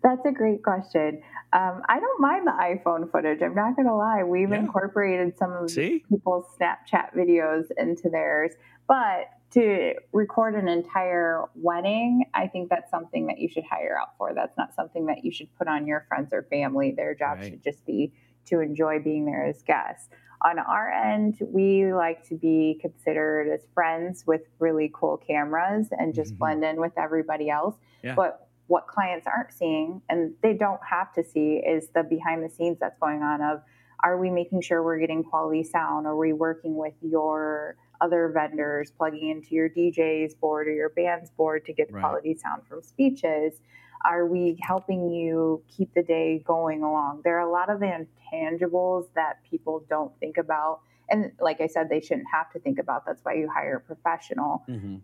That's 0.02 0.26
a 0.26 0.32
great 0.32 0.64
question. 0.64 1.22
Um, 1.52 1.82
I 1.88 2.00
don't 2.00 2.20
mind 2.20 2.46
the 2.46 2.50
iPhone 2.50 3.10
footage. 3.10 3.40
I'm 3.40 3.54
not 3.54 3.76
going 3.76 3.86
to 3.86 3.94
lie. 3.94 4.24
We've 4.24 4.50
yeah. 4.50 4.58
incorporated 4.58 5.38
some 5.38 5.52
of 5.52 5.70
See? 5.70 6.02
people's 6.08 6.46
Snapchat 6.60 7.14
videos 7.14 7.66
into 7.76 8.08
theirs. 8.10 8.52
But 8.88 9.26
to 9.52 9.94
record 10.12 10.54
an 10.54 10.66
entire 10.66 11.44
wedding, 11.54 12.24
I 12.34 12.48
think 12.48 12.68
that's 12.68 12.90
something 12.90 13.26
that 13.26 13.38
you 13.38 13.48
should 13.48 13.64
hire 13.64 13.96
out 14.00 14.16
for. 14.18 14.32
That's 14.34 14.56
not 14.56 14.74
something 14.74 15.06
that 15.06 15.24
you 15.24 15.30
should 15.30 15.54
put 15.56 15.68
on 15.68 15.86
your 15.86 16.04
friends 16.08 16.32
or 16.32 16.46
family. 16.50 16.94
Their 16.96 17.14
job 17.14 17.38
right. 17.38 17.50
should 17.50 17.62
just 17.62 17.84
be 17.86 18.12
to 18.46 18.60
enjoy 18.60 18.98
being 19.00 19.26
there 19.26 19.44
as 19.46 19.62
guests. 19.62 20.08
On 20.44 20.58
our 20.58 20.90
end, 20.90 21.38
we 21.40 21.92
like 21.92 22.26
to 22.28 22.34
be 22.34 22.78
considered 22.80 23.48
as 23.48 23.60
friends 23.74 24.24
with 24.26 24.42
really 24.58 24.90
cool 24.92 25.16
cameras 25.16 25.88
and 25.92 26.14
just 26.14 26.32
mm-hmm. 26.32 26.38
blend 26.38 26.64
in 26.64 26.80
with 26.80 26.92
everybody 26.98 27.48
else. 27.48 27.76
Yeah. 28.02 28.14
But 28.14 28.48
what 28.66 28.86
clients 28.86 29.26
aren't 29.26 29.52
seeing 29.52 30.02
and 30.08 30.34
they 30.42 30.54
don't 30.54 30.80
have 30.88 31.12
to 31.14 31.22
see 31.22 31.62
is 31.64 31.88
the 31.94 32.02
behind 32.02 32.42
the 32.44 32.48
scenes 32.48 32.78
that's 32.80 32.98
going 32.98 33.22
on 33.22 33.40
of 33.40 33.60
are 34.02 34.18
we 34.18 34.30
making 34.30 34.62
sure 34.62 34.82
we're 34.82 34.98
getting 34.98 35.22
quality 35.22 35.62
sound? 35.62 36.06
Are 36.06 36.16
we 36.16 36.32
working 36.32 36.76
with 36.76 36.94
your 37.02 37.76
other 38.00 38.32
vendors, 38.34 38.90
plugging 38.90 39.30
into 39.30 39.54
your 39.54 39.68
DJ's 39.68 40.34
board 40.34 40.66
or 40.66 40.72
your 40.72 40.88
band's 40.88 41.30
board 41.30 41.64
to 41.66 41.72
get 41.72 41.92
right. 41.92 42.00
quality 42.00 42.34
sound 42.34 42.62
from 42.66 42.82
speeches? 42.82 43.60
Are 44.04 44.26
we 44.26 44.58
helping 44.62 45.10
you 45.10 45.62
keep 45.68 45.94
the 45.94 46.02
day 46.02 46.42
going 46.46 46.82
along? 46.82 47.22
There 47.24 47.36
are 47.38 47.46
a 47.46 47.50
lot 47.50 47.70
of 47.70 47.80
intangibles 47.80 49.06
that 49.14 49.38
people 49.48 49.84
don't 49.88 50.12
think 50.20 50.38
about. 50.38 50.80
And 51.08 51.32
like 51.40 51.60
I 51.60 51.66
said, 51.66 51.88
they 51.88 52.00
shouldn't 52.00 52.28
have 52.32 52.50
to 52.52 52.58
think 52.58 52.78
about. 52.78 53.04
That's 53.06 53.22
why 53.22 53.34
you 53.34 53.48
hire 53.52 53.76
a 53.76 53.80
professional. 53.80 54.64
Mm-hmm. 54.68 54.96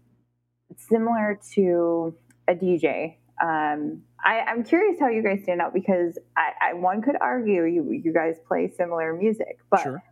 Similar 0.77 1.41
to 1.55 2.15
a 2.47 2.55
DJ, 2.55 3.17
um, 3.43 4.03
I, 4.25 4.51
am 4.51 4.65
curious 4.65 4.99
how 4.99 5.09
you 5.09 5.23
guys 5.23 5.43
stand 5.43 5.61
out 5.61 5.73
because 5.73 6.19
I, 6.37 6.71
I, 6.71 6.75
one 6.75 7.03
could 7.03 7.15
argue 7.21 7.65
you 7.65 7.93
you 7.93 8.13
guys 8.13 8.37
play 8.47 8.73
similar 8.77 9.15
music, 9.15 9.59
but 9.71 9.83
sure. 9.83 10.03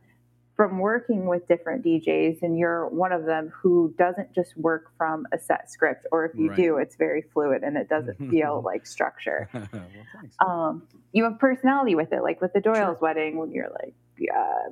From 0.56 0.78
working 0.78 1.26
with 1.26 1.46
different 1.48 1.84
DJs, 1.84 2.42
and 2.42 2.58
you're 2.58 2.88
one 2.88 3.12
of 3.12 3.26
them 3.26 3.52
who 3.54 3.94
doesn't 3.98 4.32
just 4.34 4.56
work 4.56 4.90
from 4.96 5.26
a 5.32 5.38
set 5.38 5.70
script, 5.70 6.06
or 6.10 6.24
if 6.24 6.32
you 6.34 6.48
right. 6.48 6.56
do, 6.56 6.78
it's 6.78 6.96
very 6.96 7.22
fluid 7.22 7.62
and 7.62 7.76
it 7.76 7.88
doesn't 7.88 8.16
feel 8.30 8.62
like 8.64 8.86
structure. 8.86 9.48
well, 9.54 9.70
um, 10.40 10.82
you 11.12 11.24
have 11.24 11.38
personality 11.38 11.94
with 11.94 12.12
it, 12.12 12.22
like 12.22 12.40
with 12.40 12.52
the 12.52 12.60
Doyle's 12.60 12.98
sure. 12.98 12.98
wedding, 13.00 13.36
when 13.36 13.52
you're 13.52 13.70
like, 13.82 13.94
yeah 14.18 14.68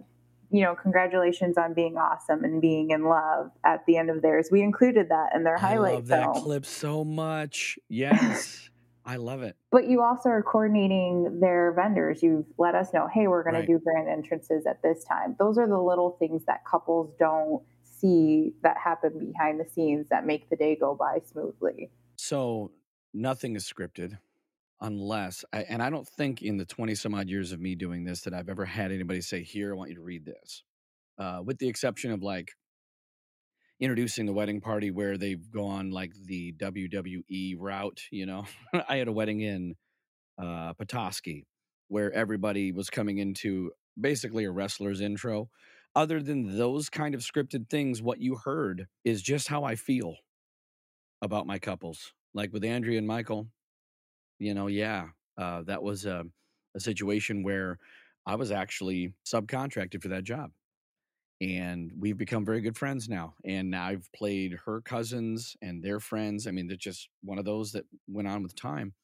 you 0.54 0.62
know, 0.62 0.76
congratulations 0.76 1.58
on 1.58 1.74
being 1.74 1.96
awesome 1.96 2.44
and 2.44 2.60
being 2.62 2.90
in 2.90 3.02
love 3.02 3.50
at 3.64 3.84
the 3.86 3.96
end 3.96 4.08
of 4.08 4.22
theirs. 4.22 4.50
We 4.52 4.62
included 4.62 5.08
that 5.08 5.30
in 5.34 5.42
their 5.42 5.58
highlight 5.58 5.92
I 5.92 5.96
love 5.96 6.06
that 6.06 6.32
film. 6.32 6.44
clip 6.44 6.66
so 6.66 7.04
much. 7.04 7.78
Yes. 7.88 8.70
I 9.04 9.16
love 9.16 9.42
it. 9.42 9.56
But 9.70 9.88
you 9.88 10.02
also 10.02 10.28
are 10.30 10.42
coordinating 10.42 11.40
their 11.40 11.72
vendors. 11.72 12.22
You've 12.22 12.46
let 12.58 12.74
us 12.74 12.92
know, 12.94 13.08
hey, 13.12 13.26
we're 13.26 13.42
going 13.42 13.54
Right. 13.54 13.66
to 13.66 13.72
do 13.74 13.78
grand 13.78 14.08
entrances 14.08 14.66
at 14.66 14.82
this 14.82 15.04
time. 15.04 15.36
Those 15.38 15.58
are 15.58 15.66
the 15.66 15.78
little 15.78 16.12
things 16.18 16.44
that 16.46 16.64
couples 16.64 17.12
don't 17.18 17.62
see 17.82 18.54
that 18.62 18.76
happen 18.76 19.18
behind 19.18 19.60
the 19.60 19.68
scenes 19.68 20.08
that 20.08 20.26
make 20.26 20.48
the 20.48 20.56
day 20.56 20.76
go 20.76 20.94
by 20.94 21.18
smoothly. 21.24 21.90
So 22.16 22.70
nothing 23.12 23.56
is 23.56 23.64
scripted 23.70 24.18
unless, 24.80 25.44
I, 25.52 25.60
and 25.62 25.82
I 25.82 25.90
don't 25.90 26.06
think 26.06 26.42
in 26.42 26.56
the 26.56 26.64
20 26.64 26.94
some 26.94 27.14
odd 27.14 27.28
years 27.28 27.52
of 27.52 27.60
me 27.60 27.74
doing 27.74 28.04
this 28.04 28.22
that 28.22 28.34
I've 28.34 28.48
ever 28.48 28.64
had 28.64 28.92
anybody 28.92 29.20
say, 29.20 29.42
Here, 29.42 29.72
I 29.72 29.76
want 29.76 29.90
you 29.90 29.96
to 29.96 30.02
read 30.02 30.24
this. 30.24 30.62
Uh, 31.18 31.40
with 31.44 31.58
the 31.58 31.68
exception 31.68 32.10
of 32.10 32.22
like 32.22 32.52
introducing 33.80 34.26
the 34.26 34.32
wedding 34.32 34.60
party 34.60 34.90
where 34.90 35.18
they've 35.18 35.50
gone 35.50 35.90
like 35.90 36.12
the 36.26 36.52
WWE 36.52 37.56
route, 37.58 38.02
you 38.10 38.26
know. 38.26 38.44
I 38.88 38.96
had 38.96 39.08
a 39.08 39.12
wedding 39.12 39.40
in 39.40 39.74
uh, 40.38 40.72
Petoskey 40.74 41.46
where 41.88 42.12
everybody 42.12 42.72
was 42.72 42.90
coming 42.90 43.18
into 43.18 43.70
basically 44.00 44.44
a 44.44 44.50
wrestler's 44.50 45.00
intro. 45.00 45.48
Other 45.96 46.20
than 46.22 46.58
those 46.58 46.88
kind 46.88 47.14
of 47.14 47.20
scripted 47.20 47.68
things, 47.68 48.02
what 48.02 48.20
you 48.20 48.36
heard 48.44 48.86
is 49.04 49.22
just 49.22 49.48
how 49.48 49.62
I 49.64 49.76
feel 49.76 50.16
about 51.22 51.46
my 51.46 51.58
couples. 51.58 52.12
Like 52.32 52.52
with 52.52 52.64
Andrea 52.64 52.98
and 52.98 53.06
Michael, 53.06 53.48
you 54.40 54.54
know, 54.54 54.66
yeah, 54.66 55.06
uh, 55.38 55.62
that 55.62 55.82
was 55.82 56.04
a, 56.04 56.24
a 56.74 56.80
situation 56.80 57.44
where 57.44 57.78
I 58.26 58.34
was 58.34 58.50
actually 58.50 59.12
subcontracted 59.24 60.02
for 60.02 60.08
that 60.08 60.24
job. 60.24 60.50
And 61.40 61.90
we've 61.98 62.16
become 62.16 62.44
very 62.44 62.60
good 62.60 62.76
friends 62.76 63.08
now. 63.08 63.34
And 63.44 63.74
I've 63.74 64.08
played 64.14 64.56
her 64.66 64.80
cousins 64.80 65.56
and 65.60 65.82
their 65.82 66.00
friends. 66.00 66.46
I 66.46 66.52
mean, 66.52 66.68
they're 66.68 66.76
just 66.76 67.08
one 67.22 67.38
of 67.38 67.44
those 67.44 67.72
that 67.72 67.84
went 68.06 68.28
on 68.28 68.42
with 68.42 68.54
time. 68.54 68.94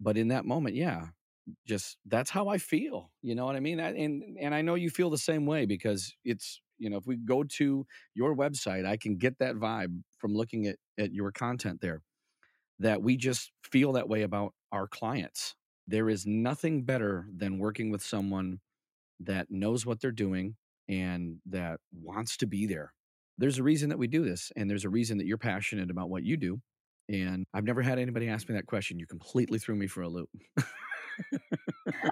But 0.00 0.16
in 0.16 0.28
that 0.28 0.44
moment, 0.44 0.76
yeah, 0.76 1.06
just 1.66 1.96
that's 2.06 2.30
how 2.30 2.48
I 2.48 2.58
feel. 2.58 3.10
You 3.22 3.34
know 3.34 3.46
what 3.46 3.56
I 3.56 3.60
mean? 3.60 3.80
I, 3.80 3.92
and 3.94 4.36
and 4.40 4.54
I 4.54 4.62
know 4.62 4.74
you 4.74 4.90
feel 4.90 5.10
the 5.10 5.18
same 5.18 5.46
way 5.46 5.66
because 5.66 6.14
it's 6.24 6.60
you 6.78 6.90
know 6.90 6.96
if 6.96 7.06
we 7.06 7.16
go 7.16 7.44
to 7.44 7.86
your 8.14 8.36
website, 8.36 8.86
I 8.86 8.96
can 8.96 9.16
get 9.16 9.38
that 9.38 9.56
vibe 9.56 10.02
from 10.18 10.34
looking 10.34 10.66
at 10.66 10.76
at 10.98 11.12
your 11.12 11.32
content 11.32 11.80
there. 11.80 12.02
That 12.80 13.02
we 13.02 13.16
just 13.16 13.52
feel 13.62 13.92
that 13.92 14.08
way 14.08 14.22
about 14.22 14.52
our 14.72 14.88
clients. 14.88 15.54
There 15.86 16.08
is 16.08 16.26
nothing 16.26 16.84
better 16.84 17.26
than 17.34 17.58
working 17.58 17.90
with 17.90 18.02
someone 18.02 18.60
that 19.20 19.50
knows 19.50 19.86
what 19.86 20.00
they're 20.00 20.10
doing 20.10 20.56
and 20.88 21.36
that 21.46 21.80
wants 21.92 22.36
to 22.38 22.46
be 22.46 22.66
there. 22.66 22.92
There's 23.38 23.58
a 23.58 23.62
reason 23.62 23.88
that 23.88 23.98
we 23.98 24.06
do 24.06 24.24
this, 24.24 24.52
and 24.56 24.70
there's 24.70 24.84
a 24.84 24.88
reason 24.88 25.18
that 25.18 25.26
you're 25.26 25.38
passionate 25.38 25.90
about 25.90 26.08
what 26.08 26.22
you 26.24 26.36
do. 26.36 26.60
And 27.08 27.44
I've 27.52 27.64
never 27.64 27.82
had 27.82 27.98
anybody 27.98 28.28
ask 28.28 28.48
me 28.48 28.54
that 28.54 28.66
question. 28.66 28.98
You 28.98 29.06
completely 29.06 29.58
threw 29.58 29.74
me 29.74 29.86
for 29.86 30.02
a 30.02 30.08
loop. 30.08 30.30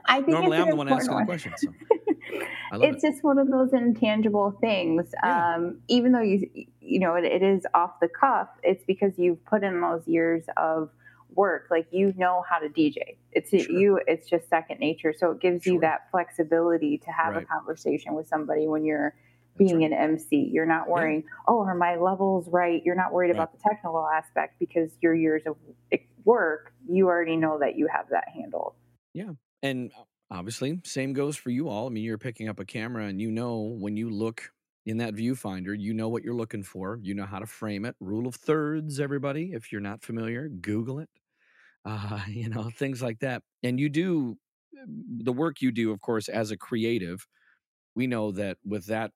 I 0.07 0.17
think 0.17 0.29
Normally, 0.29 0.59
I'm 0.59 0.71
the 0.71 0.77
one 0.77 0.89
asking 0.89 1.09
the 1.11 1.15
one. 1.15 1.27
question. 1.27 1.53
So 1.57 1.69
it's 2.75 3.03
it. 3.03 3.11
just 3.11 3.25
one 3.25 3.39
of 3.39 3.51
those 3.51 3.73
intangible 3.73 4.57
things. 4.61 5.13
Yeah. 5.25 5.55
Um, 5.55 5.81
even 5.89 6.13
though 6.13 6.21
you 6.21 6.47
you 6.81 6.99
know 6.99 7.15
it, 7.15 7.25
it 7.25 7.43
is 7.43 7.65
off 7.75 8.01
the 8.01 8.09
cuff, 8.09 8.49
it's 8.63 8.85
because 8.85 9.19
you've 9.19 9.45
put 9.47 9.63
in 9.63 9.81
those 9.81 10.07
years 10.07 10.45
of 10.57 10.91
work. 11.35 11.69
Like 11.71 11.87
you 11.91 12.13
know 12.17 12.45
how 12.49 12.59
to 12.59 12.69
DJ. 12.69 13.19
It's 13.33 13.51
Sure. 13.51 13.61
you. 13.71 14.01
It's 14.07 14.29
just 14.29 14.49
second 14.49 14.79
nature. 14.81 15.13
So 15.17 15.31
it 15.33 15.41
gives 15.41 15.67
you 15.67 15.81
that 15.81 16.11
flexibility 16.11 16.99
to 16.99 17.11
have 17.13 17.35
Right. 17.35 17.43
a 17.43 17.47
conversation 17.47 18.15
with 18.15 18.27
somebody 18.29 18.67
when 18.69 18.85
you're 18.85 19.15
being 19.57 19.79
right. 19.81 19.87
an 19.87 19.93
MC. 19.93 20.49
You're 20.53 20.67
not 20.67 20.89
worrying, 20.89 21.25
oh, 21.47 21.61
are 21.61 21.75
my 21.75 21.97
levels 21.97 22.49
right? 22.49 22.83
You're 22.85 22.95
not 22.95 23.13
worried 23.13 23.29
Right. 23.29 23.37
about 23.37 23.53
the 23.53 23.59
technical 23.59 24.07
aspect 24.09 24.59
because 24.59 24.97
your 25.03 25.15
years 25.15 25.43
of 25.47 25.57
work, 26.25 26.73
you 26.89 27.07
already 27.09 27.37
know 27.37 27.59
that 27.59 27.77
you 27.77 27.87
have 27.89 28.09
that 28.11 28.29
handled. 28.29 28.75
Yeah 29.15 29.33
and 29.63 29.93
uh, 29.99 30.05
obviously, 30.31 30.81
same 30.85 31.13
goes 31.13 31.37
for 31.37 31.51
you 31.51 31.69
all. 31.69 31.87
I 31.87 31.91
mean, 31.91 32.05
you're 32.05 32.19
picking 32.19 32.49
up 32.49 32.59
a 32.59 32.65
camera 32.65 33.05
and 33.07 33.21
you 33.21 33.31
know 33.31 33.61
when 33.61 33.97
you 33.97 34.11
look 34.11 34.51
in 34.87 34.97
that 34.99 35.15
viewfinder, 35.15 35.79
you 35.79 35.95
know 35.95 36.09
what 36.09 36.25
you're 36.25 36.35
looking 36.35 36.63
for. 36.65 36.99
You 37.01 37.15
know 37.15 37.27
how 37.27 37.39
to 37.39 37.47
frame 37.47 37.85
it. 37.85 37.95
Rule 38.01 38.27
of 38.27 38.35
thirds, 38.35 38.99
everybody. 38.99 39.53
If 39.53 39.71
you're 39.71 39.81
not 39.81 40.03
familiar, 40.03 40.49
Google 40.49 40.99
it. 40.99 41.09
Uh, 41.85 42.21
you 42.29 42.49
know, 42.49 42.71
things 42.71 43.03
like 43.03 43.19
that. 43.21 43.43
And 43.63 43.79
you 43.81 43.89
do 43.89 44.37
the 45.25 45.33
work 45.33 45.61
you 45.61 45.71
do, 45.71 45.93
of 45.93 46.01
course, 46.01 46.29
as 46.29 46.51
a 46.51 46.57
creative. 46.57 47.27
We 47.95 48.07
know 48.07 48.33
that 48.33 48.59
with 48.65 48.87
that 48.87 49.13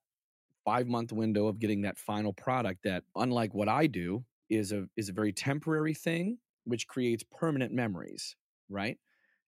five 0.64 0.88
month 0.88 1.12
window 1.12 1.48
of 1.48 1.58
getting 1.58 1.82
that 1.82 1.98
final 1.98 2.32
product, 2.32 2.82
that 2.84 3.04
unlike 3.16 3.54
what 3.54 3.68
I 3.68 3.86
do, 3.86 4.24
is 4.50 4.72
a 4.72 4.86
is 4.96 5.08
a 5.08 5.12
very 5.14 5.32
temporary 5.32 5.94
thing, 5.94 6.38
which 6.64 6.88
creates 6.88 7.24
permanent 7.32 7.72
memories, 7.72 8.36
right? 8.68 8.98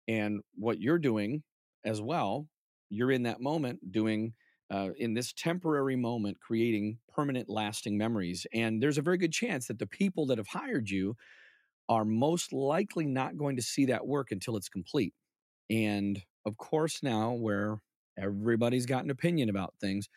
And 0.08 0.42
what 0.54 0.80
you're 0.80 0.98
doing 0.98 1.42
as 1.84 2.00
well, 2.00 2.48
you're 2.90 3.10
in 3.12 3.24
that 3.24 3.40
moment 3.40 3.92
doing 3.92 4.34
uh, 4.70 4.90
in 4.98 5.14
this 5.14 5.32
temporary 5.32 5.96
moment, 5.96 6.38
creating 6.40 6.98
permanent, 7.08 7.48
lasting 7.48 7.96
memories. 7.98 8.46
And 8.52 8.82
there's 8.82 8.98
a 8.98 9.02
very 9.02 9.18
good 9.18 9.32
chance 9.32 9.66
that 9.68 9.78
the 9.78 9.86
people 9.86 10.26
that 10.26 10.38
have 10.38 10.48
hired 10.48 10.90
you 10.90 11.16
are 11.88 12.04
most 12.04 12.52
likely 12.52 13.06
not 13.06 13.36
going 13.36 13.56
to 13.56 13.62
see 13.62 13.86
that 13.86 14.06
work 14.06 14.32
until 14.32 14.56
it's 14.56 14.68
complete. 14.68 15.14
And 15.70 16.20
of 16.44 16.56
course, 16.56 17.02
now 17.02 17.32
where 17.32 17.78
everybody's 18.18 18.86
got 18.86 19.04
an 19.04 19.10
opinion 19.10 19.48
about 19.48 19.74
things, 19.80 20.08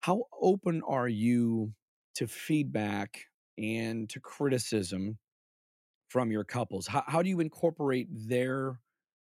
how 0.00 0.24
open 0.40 0.82
are 0.86 1.08
you 1.08 1.72
to 2.14 2.26
feedback 2.26 3.26
and 3.58 4.08
to 4.10 4.20
criticism 4.20 5.18
from 6.08 6.30
your 6.30 6.44
couples? 6.44 6.86
How, 6.86 7.04
how 7.06 7.22
do 7.22 7.28
you 7.28 7.40
incorporate 7.40 8.08
their 8.10 8.80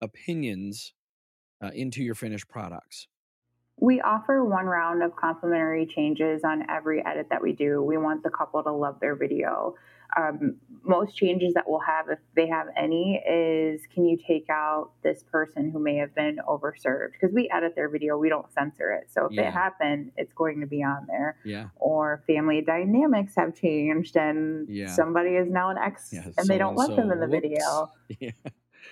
opinions 0.01 0.93
uh, 1.63 1.71
into 1.75 2.03
your 2.03 2.15
finished 2.15 2.49
products? 2.49 3.09
We 3.81 4.01
offer 4.01 4.45
one 4.45 4.67
round 4.67 5.03
of 5.03 5.15
complimentary 5.15 5.87
changes 5.87 6.43
on 6.45 6.69
every 6.69 7.05
edit 7.05 7.29
that 7.31 7.41
we 7.43 7.53
do. 7.53 7.83
We 7.83 7.97
want 7.97 8.23
the 8.25 8.31
couple 8.31 8.63
to 8.63 8.73
love 8.73 8.99
their 9.01 9.15
video. 9.15 9.77
Um, 10.17 10.57
most 10.83 11.15
changes 11.17 11.53
that 11.55 11.65
we'll 11.69 11.81
have, 11.81 12.09
if 12.09 12.19
they 12.35 12.49
have 12.49 12.69
any, 12.77 13.23
is 13.29 13.83
can 13.93 14.07
you 14.07 14.17
take 14.17 14.47
out 14.49 14.91
this 15.03 15.23
person 15.31 15.71
who 15.71 15.79
may 15.79 15.97
have 15.97 16.15
been 16.15 16.39
overserved? 16.49 17.13
Because 17.13 17.33
we 17.35 17.49
edit 17.55 17.75
their 17.77 17.89
video, 17.91 18.17
we 18.17 18.29
don't 18.31 18.51
censor 18.51 18.91
it. 18.93 19.11
So 19.13 19.27
if 19.27 19.33
Yeah. 19.33 19.49
it 19.49 19.53
happened, 19.53 20.13
it's 20.17 20.33
going 20.33 20.61
to 20.61 20.67
be 20.67 20.83
on 20.83 21.07
there. 21.07 21.37
Yeah. 21.45 21.67
Or 21.77 22.23
family 22.27 22.63
dynamics 22.63 23.35
have 23.37 23.55
changed 23.55 24.17
and 24.17 24.67
Yeah. 24.69 24.87
somebody 24.87 25.37
is 25.37 25.51
now 25.51 25.69
an 25.71 25.79
ex 25.79 26.13
and 26.39 26.49
they 26.49 26.57
don't 26.59 26.75
want 26.75 26.97
them 26.97 27.13
in 27.13 27.21
the 27.21 27.29
so-and-so. 27.29 27.41
video 27.41 27.91
Yeah. 28.19 28.31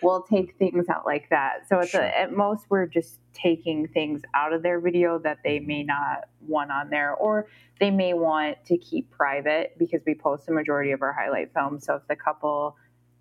We'll 0.02 0.22
take 0.22 0.56
things 0.59 0.88
out 0.88 1.04
like 1.06 1.28
that. 1.30 1.68
So 1.68 1.80
Sure. 1.82 2.00
a, 2.00 2.18
at 2.20 2.32
most 2.32 2.66
we're 2.68 2.87
just 2.87 3.18
taking 3.32 3.87
things 3.88 4.22
out 4.35 4.52
of 4.52 4.62
their 4.62 4.80
video 4.80 5.18
that 5.20 5.38
they 5.44 5.59
may 5.59 5.82
not 5.82 6.24
want 6.46 6.70
on 6.70 6.90
there, 6.90 7.14
or 7.14 7.46
they 7.80 7.90
may 7.90 8.14
want 8.14 8.59
to 8.66 8.78
keep 8.78 9.11
private 9.11 9.76
because 9.78 10.00
we 10.06 10.14
post 10.14 10.48
a 10.48 10.52
majority 10.52 10.92
of 10.92 11.02
our 11.02 11.12
highlight 11.12 11.52
films. 11.52 11.85
So 11.87 11.94
if 11.96 12.06
the 12.09 12.16
couple, 12.16 12.76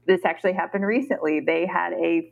this 0.07 0.23
actually 0.25 0.53
happened 0.53 0.85
recently, 0.85 1.39
they 1.39 1.65
had 1.65 1.93
a 1.93 2.31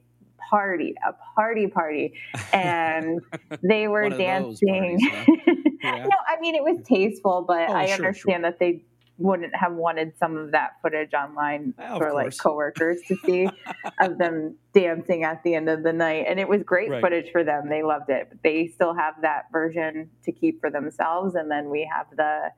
party, 0.49 0.95
a 1.07 1.13
party 1.35 1.67
party, 1.67 2.13
and 2.53 3.19
they 3.61 3.87
were 3.87 4.03
One 4.03 4.13
of 4.13 4.17
those 4.17 4.61
dancing. 4.61 4.99
parties, 5.01 5.01
Yeah. 5.83 6.05
No, 6.09 6.15
I 6.27 6.39
mean 6.39 6.55
it 6.55 6.63
was 6.63 6.77
tasteful, 6.87 7.43
but 7.47 7.69
Oh, 7.69 7.73
I 7.73 7.85
sure, 7.85 7.95
understand 7.95 8.43
that 8.45 8.59
they 8.59 8.83
wouldn't 9.17 9.55
have 9.55 9.73
wanted 9.73 10.17
some 10.17 10.35
of 10.37 10.51
that 10.53 10.71
footage 10.81 11.13
online 11.13 11.73
for 11.97 12.11
like 12.13 12.35
coworkers 12.37 12.99
to 13.07 13.15
see 13.25 13.47
of 14.01 14.17
them 14.17 14.55
dancing 14.73 15.23
at 15.23 15.43
the 15.43 15.53
end 15.55 15.69
of 15.69 15.83
the 15.83 15.93
night. 15.93 16.25
And 16.27 16.39
it 16.39 16.49
was 16.49 16.63
great 16.63 16.89
Right. 16.89 17.01
footage 17.01 17.31
for 17.31 17.43
them. 17.43 17.69
They 17.69 17.83
loved 17.83 18.09
it. 18.09 18.27
But 18.29 18.39
they 18.43 18.67
still 18.67 18.93
have 18.95 19.15
that 19.21 19.43
version 19.51 20.09
to 20.25 20.31
keep 20.31 20.59
for 20.59 20.71
themselves 20.71 21.35
and 21.35 21.49
then 21.49 21.69
we 21.69 21.89
have 21.93 22.07
the 22.15 22.49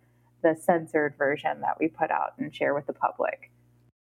the 0.43 0.55
censored 0.61 1.15
version 1.17 1.61
that 1.61 1.77
we 1.79 1.87
put 1.87 2.11
out 2.11 2.33
and 2.37 2.55
share 2.55 2.73
with 2.75 2.85
the 2.85 2.93
public. 2.93 3.51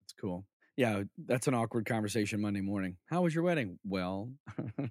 It's 0.03 0.13
cool. 0.13 0.45
Yeah, 0.77 1.03
that's 1.25 1.47
an 1.47 1.53
awkward 1.55 1.85
conversation 1.85 2.41
Monday 2.41 2.61
morning. 2.61 2.97
How 3.09 3.21
was 3.23 3.33
your 3.33 3.43
wedding? 3.43 3.79
Well, 3.85 4.29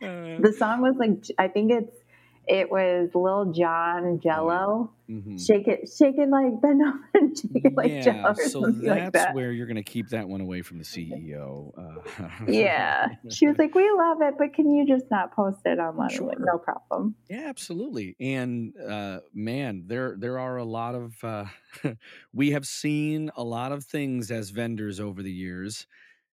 The 0.00 0.54
song 0.58 0.82
was 0.82 0.94
like 0.98 1.24
I 1.38 1.48
think 1.48 1.72
it's 1.72 1.96
it 2.46 2.70
was 2.70 3.10
Lil 3.14 3.52
Jon 3.52 4.20
Jello. 4.22 4.92
Mhm. 5.08 5.38
Shake 5.44 5.68
it, 5.68 5.88
shake 5.96 6.18
it 6.18 6.28
like 6.28 6.60
over 6.62 7.00
and 7.14 7.38
shake 7.38 7.64
it 7.64 7.76
like 7.76 7.90
yeah, 7.90 8.00
Jello 8.02 8.30
or 8.30 8.34
so 8.34 8.48
something 8.62 8.80
that's 8.82 9.00
like 9.04 9.12
that. 9.12 9.34
where 9.36 9.52
you're 9.52 9.66
going 9.66 9.76
to 9.76 9.84
keep 9.84 10.08
that 10.08 10.28
one 10.28 10.40
away 10.40 10.62
from 10.62 10.78
the 10.78 10.84
CEO. 10.84 11.72
Uh, 11.78 12.28
Yeah. 12.48 13.08
She 13.30 13.46
was 13.46 13.56
like, 13.56 13.72
We 13.74 13.88
love 13.96 14.18
it, 14.22 14.34
but 14.38 14.52
can 14.54 14.68
you 14.72 14.84
just 14.86 15.08
not 15.10 15.32
post 15.34 15.58
it 15.64 15.78
online? 15.78 16.10
I'm 16.18 16.26
like, 16.26 16.40
no 16.40 16.58
problem. 16.58 17.14
Yeah, 17.30 17.46
absolutely. 17.46 18.16
And 18.18 18.74
uh, 18.78 19.20
man, 19.32 19.84
there 19.86 20.16
there 20.18 20.38
are 20.40 20.56
a 20.56 20.64
lot 20.64 20.94
of 20.96 21.14
uh, 21.22 21.44
we 22.32 22.50
have 22.50 22.66
seen 22.66 23.30
a 23.36 23.44
lot 23.44 23.70
of 23.72 23.84
things 23.84 24.30
as 24.32 24.50
vendors 24.50 24.98
over 24.98 25.22
the 25.22 25.32
years. 25.32 25.86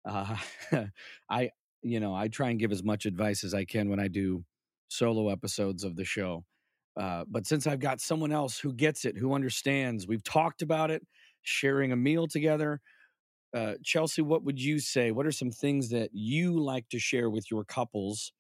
Uh, 0.05 0.37
I 1.29 1.51
you 1.83 1.99
know 1.99 2.15
I 2.15 2.29
try 2.29 2.51
and 2.51 2.59
give 2.59 2.71
as 2.73 2.83
much 2.85 3.05
advice 3.07 3.43
as 3.43 3.53
I 3.53 3.65
can 3.65 3.89
when 3.91 3.99
I 4.01 4.09
do 4.09 4.45
solo 4.91 5.31
episodes 5.31 5.85
of 5.85 5.97
the 5.97 6.05
show. 6.05 6.45
Uh, 6.99 7.25
but 7.29 7.47
since 7.47 7.67
I've 7.67 7.81
got 7.81 8.01
someone 8.01 8.33
else 8.33 8.59
who 8.59 8.75
gets 8.75 9.05
it, 9.05 9.17
who 9.17 9.33
understands, 9.35 10.07
we've 10.07 10.25
talked 10.25 10.61
about 10.61 10.91
it, 10.91 11.07
sharing 11.43 11.93
a 11.93 11.97
meal 11.97 12.27
together. 12.27 12.81
Uh, 13.55 13.75
Chelsea, 13.83 14.23
what 14.23 14.45
would 14.45 14.61
you 14.61 14.79
say? 14.79 15.11
What 15.11 15.27
are 15.27 15.33
some 15.33 15.51
things 15.51 15.89
that 15.91 16.11
you 16.13 16.61
like 16.61 16.89
to 16.91 16.99
share 16.99 17.31
with 17.31 17.51
your 17.51 17.65
couples 17.65 18.33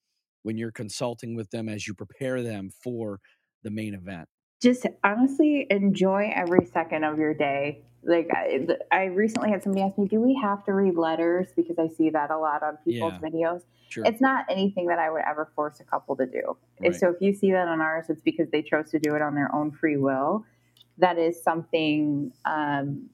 when 0.43 0.59
you're 0.59 0.73
consulting 0.73 1.37
with 1.37 1.51
them 1.51 1.69
as 1.69 1.87
you 1.87 1.95
prepare 1.95 2.43
them 2.43 2.71
for 2.83 3.21
the 3.63 3.71
main 3.71 3.95
event? 3.95 4.29
Just 4.61 4.87
honestly 5.03 5.66
enjoy 5.70 6.31
every 6.35 6.66
second 6.66 7.05
of 7.05 7.18
your 7.18 7.33
day. 7.33 7.83
Like 8.03 8.29
I, 8.31 8.66
I 8.92 9.05
recently 9.07 9.51
had 9.51 9.62
somebody 9.62 9.83
ask 9.83 9.96
me, 9.96 10.07
"Do 10.07 10.20
we 10.20 10.38
have 10.42 10.64
to 10.64 10.73
read 10.73 10.96
letters?" 10.96 11.49
Because 11.57 11.79
I 11.79 11.88
see 11.88 12.11
that 12.11 12.31
a 12.31 12.38
lot 12.38 12.62
on 12.62 12.77
people's 12.85 13.14
Yeah. 13.23 13.29
videos. 13.31 13.62
Sure. 13.88 14.05
It's 14.05 14.20
not 14.20 14.44
anything 14.51 14.87
that 14.87 14.99
I 14.99 15.11
would 15.11 15.23
ever 15.27 15.51
force 15.55 15.81
a 15.81 15.85
couple 15.85 16.14
to 16.16 16.27
do. 16.27 16.57
Right. 16.81 16.94
So 16.94 17.09
if 17.11 17.16
you 17.20 17.33
see 17.33 17.51
that 17.53 17.68
on 17.68 17.81
ours, 17.81 18.07
it's 18.11 18.23
because 18.23 18.51
they 18.51 18.62
chose 18.62 18.90
to 18.90 18.99
do 18.99 19.14
it 19.14 19.23
on 19.23 19.35
their 19.35 19.55
own 19.55 19.70
free 19.73 19.96
will. 19.96 20.44
That 20.99 21.18
is 21.18 21.42
something. 21.42 22.33
Um, 22.44 23.09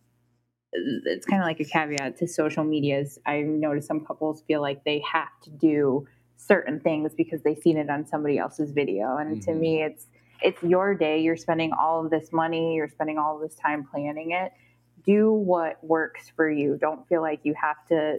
it's 0.72 1.26
kind 1.26 1.42
of 1.42 1.46
like 1.46 1.60
a 1.60 1.64
caveat 1.64 2.16
to 2.18 2.28
social 2.28 2.64
medias. 2.64 3.18
I 3.26 3.40
notice 3.42 3.86
some 3.86 4.04
couples 4.04 4.42
feel 4.48 4.60
like 4.60 4.84
they 4.84 5.00
have 5.12 5.30
to 5.44 5.50
do 5.50 6.06
certain 6.36 6.80
things 6.80 7.14
because 7.16 7.42
they've 7.42 7.58
seen 7.58 7.78
it 7.78 7.90
on 7.90 8.06
somebody 8.06 8.38
else's 8.38 8.72
video, 8.72 9.16
and 9.16 9.42
to 9.42 9.52
Mhm. 9.52 9.58
me, 9.60 9.82
it's 9.82 10.08
it's 10.42 10.62
your 10.62 10.94
day. 10.94 11.20
You're 11.20 11.36
spending 11.36 11.72
all 11.72 12.04
of 12.04 12.10
this 12.10 12.32
money. 12.32 12.74
You're 12.74 12.88
spending 12.88 13.18
all 13.18 13.38
this 13.38 13.54
time 13.54 13.86
planning 13.90 14.32
it. 14.32 14.52
Do 15.04 15.32
what 15.32 15.82
works 15.82 16.30
for 16.34 16.50
you. 16.50 16.76
Don't 16.80 17.06
feel 17.08 17.22
like 17.22 17.40
you 17.44 17.54
have 17.60 17.76
to 17.88 18.18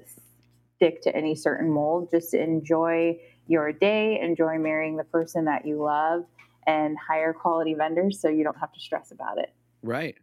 stick 0.76 1.02
to 1.02 1.16
any 1.16 1.36
certain 1.36 1.70
mold. 1.70 2.10
Just 2.12 2.34
enjoy 2.34 3.20
your 3.48 3.72
day. 3.72 4.20
Enjoy 4.22 4.58
marrying 4.58 4.98
the 4.98 5.04
person 5.04 5.46
that 5.46 5.66
you 5.66 5.82
love, 5.82 6.24
and 6.66 6.98
hire 6.98 7.34
quality 7.34 7.74
vendors 7.74 8.20
so 8.20 8.30
you 8.30 8.44
don't 8.44 8.58
have 8.58 8.72
to 8.74 8.80
stress 8.80 9.12
about 9.12 9.38
it. 9.38 9.54
Right. 9.82 10.16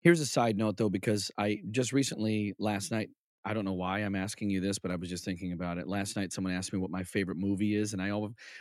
Here's 0.00 0.20
a 0.20 0.26
side 0.26 0.56
note 0.56 0.76
though, 0.76 0.88
because 0.88 1.30
I 1.36 1.60
just 1.70 1.92
recently 1.92 2.54
last 2.58 2.92
night, 2.92 3.10
I 3.44 3.54
don't 3.54 3.64
know 3.64 3.72
why 3.72 4.00
I'm 4.00 4.14
asking 4.14 4.50
you 4.50 4.60
this, 4.60 4.78
but 4.78 4.90
I 4.90 4.96
was 4.96 5.08
just 5.08 5.24
thinking 5.24 5.52
about 5.52 5.78
it. 5.78 5.88
Last 5.88 6.16
night, 6.16 6.32
someone 6.32 6.52
asked 6.52 6.72
me 6.72 6.78
what 6.78 6.90
my 6.90 7.02
favorite 7.02 7.38
movie 7.38 7.74
is, 7.74 7.94
and 7.94 8.02
I 8.02 8.10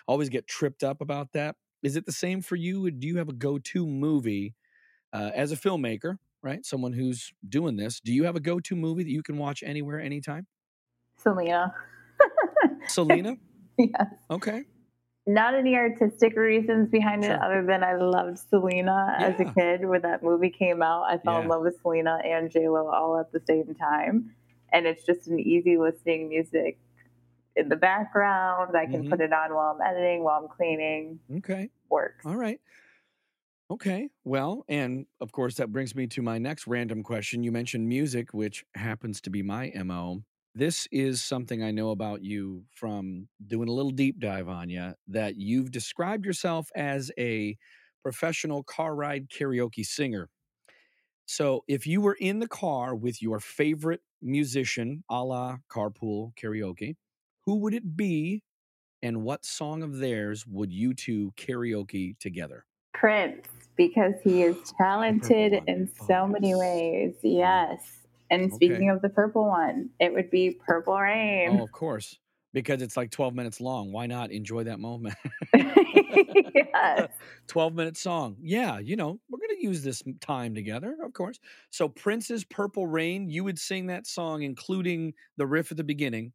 always 0.08 0.30
get 0.30 0.48
tripped 0.48 0.84
up 0.84 1.02
about 1.02 1.34
that. 1.34 1.56
Is 1.84 1.96
it 1.96 2.06
the 2.06 2.12
same 2.12 2.42
for 2.42 2.56
you? 2.56 2.90
Do 2.92 3.08
you 3.08 3.18
have 3.18 3.30
a 3.30 3.34
go 3.34 3.60
to 3.60 3.86
movie 3.86 4.56
uh, 5.14 5.32
as 5.34 5.52
a 5.52 5.56
filmmaker, 5.56 6.18
right? 6.42 6.66
Someone 6.66 6.94
who's 6.94 7.32
doing 7.48 7.76
this. 7.76 8.00
Do 8.00 8.14
you 8.14 8.24
have 8.26 8.36
a 8.36 8.40
go 8.40 8.60
to 8.60 8.76
movie 8.76 9.04
that 9.04 9.12
you 9.12 9.24
can 9.24 9.38
watch 9.38 9.64
anywhere, 9.64 10.00
anytime? 10.00 10.48
Selena. 11.18 11.74
Selena? 12.88 13.36
yes. 13.78 14.06
Okay. 14.30 14.64
Not 15.30 15.56
any 15.56 15.76
artistic 15.76 16.38
reasons 16.38 16.90
behind 16.90 17.26
it 17.26 17.32
other 17.32 17.66
than 17.66 17.84
I 17.84 17.96
loved 17.96 18.40
Selena 18.50 19.18
as 19.20 19.38
a 19.42 19.46
kid 19.54 19.86
when 19.86 20.02
that 20.04 20.24
movie 20.24 20.50
came 20.50 20.82
out. 20.82 21.04
I 21.04 21.18
fell 21.18 21.42
in 21.42 21.50
love 21.50 21.64
with 21.64 21.82
Selena 21.82 22.20
and 22.24 22.50
J 22.50 22.70
Lo 22.70 22.88
all 22.88 23.20
at 23.20 23.34
the 23.34 23.42
same 23.46 23.76
time. 23.76 24.34
And 24.72 24.86
it's 24.86 25.06
just 25.06 25.28
an 25.28 25.38
easy 25.38 25.78
listening 25.78 26.30
music 26.30 26.78
in 27.58 27.70
the 27.70 27.76
background. 27.76 28.76
I 28.78 28.86
can 28.88 29.04
Mhm. 29.04 29.06
put 29.06 29.22
it 29.22 29.34
on 29.34 29.54
while 29.54 29.76
I'm 29.76 29.82
editing, 29.82 30.24
while 30.24 30.42
I'm 30.42 30.50
cleaning. 30.50 31.20
Okay. 31.38 31.72
Works. 31.90 32.26
All 32.26 32.38
right. 32.38 32.62
Okay. 33.70 34.10
Well, 34.24 34.64
and 34.70 35.08
of 35.20 35.32
course, 35.32 35.56
that 35.56 35.72
brings 35.72 35.94
me 35.94 36.08
to 36.08 36.22
my 36.22 36.38
next 36.38 36.68
random 36.68 37.04
question. 37.04 37.44
You 37.44 37.52
mentioned 37.52 37.88
music, 37.90 38.34
which 38.34 38.64
happens 38.76 39.20
to 39.22 39.30
be 39.30 39.42
my 39.44 39.68
MO. 39.70 40.24
This 40.56 40.88
is 40.92 41.22
something 41.22 41.62
I 41.62 41.72
know 41.72 41.92
about 41.92 42.24
you 42.24 42.66
from 42.72 43.28
doing 43.46 43.68
a 43.68 43.74
little 43.74 43.92
deep 43.92 44.20
dive 44.20 44.48
on 44.48 44.70
you 44.70 44.94
that 45.08 45.36
you've 45.36 45.72
described 45.72 46.26
yourself 46.26 46.72
as 46.76 47.12
a 47.18 47.58
professional 48.02 48.64
car 48.64 48.96
ride 48.96 49.30
karaoke 49.30 49.86
singer. 49.86 50.30
So, 51.26 51.64
if 51.68 51.86
you 51.86 52.02
were 52.02 52.18
in 52.20 52.40
the 52.40 52.48
car 52.48 52.96
with 52.96 53.22
your 53.22 53.40
favorite 53.40 54.02
musician, 54.22 55.04
a 55.10 55.24
la 55.24 55.58
carpool 55.70 56.34
karaoke, 56.36 56.96
who 57.48 57.56
would 57.56 57.74
it 57.74 57.96
be 57.98 58.44
and 59.02 59.24
what 59.24 59.46
song 59.46 59.82
of 59.82 59.98
theirs 60.00 60.46
would 60.46 60.72
you 60.72 60.94
two 60.94 61.32
karaoke 61.38 62.20
together? 62.20 62.66
Prince, 62.94 63.48
because 63.78 64.16
he 64.22 64.44
is 64.44 64.58
talented 64.78 65.54
in 65.66 65.90
Oh, 66.02 66.06
so 66.08 66.28
many 66.28 66.54
ways. 66.56 67.16
Yes. 67.24 68.06
And 68.30 68.54
speaking 68.54 68.90
Okay. 68.90 68.90
of 68.90 69.02
the 69.02 69.08
purple 69.10 69.48
one, 69.48 69.92
it 70.02 70.12
would 70.14 70.30
be 70.30 70.60
Purple 70.68 71.00
Rain. 71.00 71.58
Oh, 71.60 71.64
of 71.64 71.72
course. 71.72 72.20
Because 72.54 72.82
it's 72.82 72.98
like 72.98 73.12
12 73.12 73.34
minutes 73.34 73.62
long. 73.62 73.94
Why 73.94 74.08
not 74.08 74.32
enjoy 74.32 74.66
that 74.66 74.80
moment? 74.80 75.16
yes. 75.54 77.08
12 77.48 77.74
minute 77.76 77.96
song. 77.98 78.36
Yeah, 78.42 78.80
you 78.80 78.96
know, 78.98 79.20
we're 79.30 79.40
going 79.40 79.56
to 79.58 79.64
use 79.64 79.84
this 79.84 80.04
time 80.20 80.54
together, 80.56 80.98
of 81.04 81.14
course. 81.14 81.40
So, 81.70 81.88
Prince's 81.88 82.44
Purple 82.44 82.88
Rain, 82.88 83.30
you 83.30 83.44
would 83.46 83.60
sing 83.60 83.88
that 83.88 84.08
song, 84.08 84.42
including 84.44 85.14
the 85.38 85.48
riff 85.48 85.72
at 85.72 85.78
the 85.78 85.84
beginning. 85.84 86.34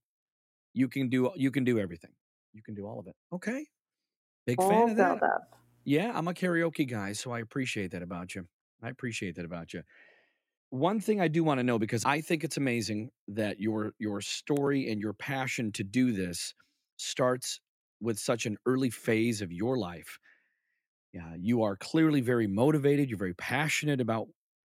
You 0.74 0.88
can 0.88 1.08
do 1.08 1.30
you 1.36 1.50
can 1.50 1.64
do 1.64 1.78
everything. 1.78 2.12
You 2.52 2.62
can 2.62 2.74
do 2.74 2.86
all 2.86 2.98
of 2.98 3.06
it. 3.06 3.16
Okay. 3.32 3.66
Big 4.46 4.60
fan 4.60 4.90
of 4.90 4.96
that. 4.96 5.22
up. 5.22 5.58
Yeah, 5.84 6.12
I'm 6.14 6.28
a 6.28 6.34
karaoke 6.34 6.88
guy, 6.88 7.12
so 7.12 7.32
I 7.32 7.40
appreciate 7.40 7.90
that 7.92 8.02
about 8.02 8.34
you. 8.34 8.46
I 8.82 8.88
appreciate 8.88 9.36
that 9.36 9.44
about 9.44 9.72
you. 9.72 9.82
One 10.70 11.00
thing 11.00 11.20
I 11.20 11.28
do 11.28 11.44
want 11.44 11.58
to 11.58 11.64
know 11.64 11.78
because 11.78 12.04
I 12.04 12.20
think 12.20 12.44
it's 12.44 12.56
amazing 12.56 13.10
that 13.28 13.60
your 13.60 13.92
your 13.98 14.20
story 14.20 14.90
and 14.90 15.00
your 15.00 15.12
passion 15.12 15.70
to 15.72 15.84
do 15.84 16.12
this 16.12 16.54
starts 16.96 17.60
with 18.00 18.18
such 18.18 18.46
an 18.46 18.56
early 18.66 18.90
phase 18.90 19.42
of 19.42 19.52
your 19.52 19.78
life. 19.78 20.18
Yeah, 21.12 21.34
you 21.38 21.62
are 21.62 21.76
clearly 21.76 22.20
very 22.22 22.46
motivated, 22.46 23.10
you're 23.10 23.18
very 23.18 23.34
passionate 23.34 24.00
about 24.00 24.28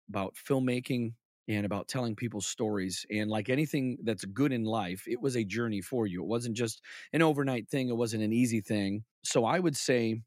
about 0.09 0.33
filmmaking 0.35 1.13
and 1.47 1.65
about 1.65 1.87
telling 1.87 2.15
people's 2.15 2.47
stories 2.47 3.05
and 3.09 3.29
like 3.29 3.49
anything 3.49 3.97
that's 4.03 4.25
good 4.25 4.51
in 4.51 4.63
life, 4.63 5.03
it 5.07 5.21
was 5.21 5.35
a 5.35 5.43
journey 5.43 5.81
for 5.81 6.07
you. 6.07 6.21
It 6.21 6.27
wasn't 6.27 6.55
just 6.55 6.81
an 7.13 7.21
overnight 7.21 7.67
thing, 7.69 7.89
it 7.89 7.97
wasn't 7.97 8.23
an 8.23 8.33
easy 8.33 8.61
thing. 8.61 9.03
So 9.23 9.45
I 9.45 9.59
would 9.59 9.75
say 9.75 10.21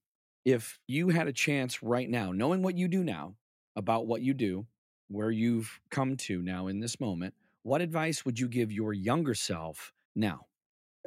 if 0.45 0.79
you 0.87 1.09
had 1.09 1.27
a 1.27 1.33
chance 1.33 1.83
right 1.83 2.09
now, 2.09 2.33
knowing 2.33 2.63
what 2.63 2.77
you 2.77 2.89
do 2.89 3.03
now 3.03 3.35
about 3.77 4.07
what 4.07 4.23
you 4.23 4.35
do, 4.35 4.67
where 5.09 5.31
you've 5.31 5.81
come 5.91 6.17
to 6.17 6.43
now 6.43 6.67
in 6.67 6.81
this 6.81 7.01
moment, 7.01 7.35
what 7.63 7.81
advice 7.81 8.25
would 8.25 8.39
you 8.39 8.49
give 8.49 8.71
your 8.71 8.93
younger 8.93 9.35
self 9.35 9.93
now? 10.15 10.47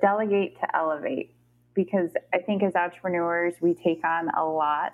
Delegate 0.01 0.59
to 0.59 0.75
elevate 0.75 1.35
because 1.73 2.09
I 2.33 2.39
think 2.39 2.63
as 2.63 2.75
entrepreneurs, 2.75 3.53
we 3.61 3.75
take 3.75 4.03
on 4.03 4.29
a 4.29 4.43
lot 4.43 4.93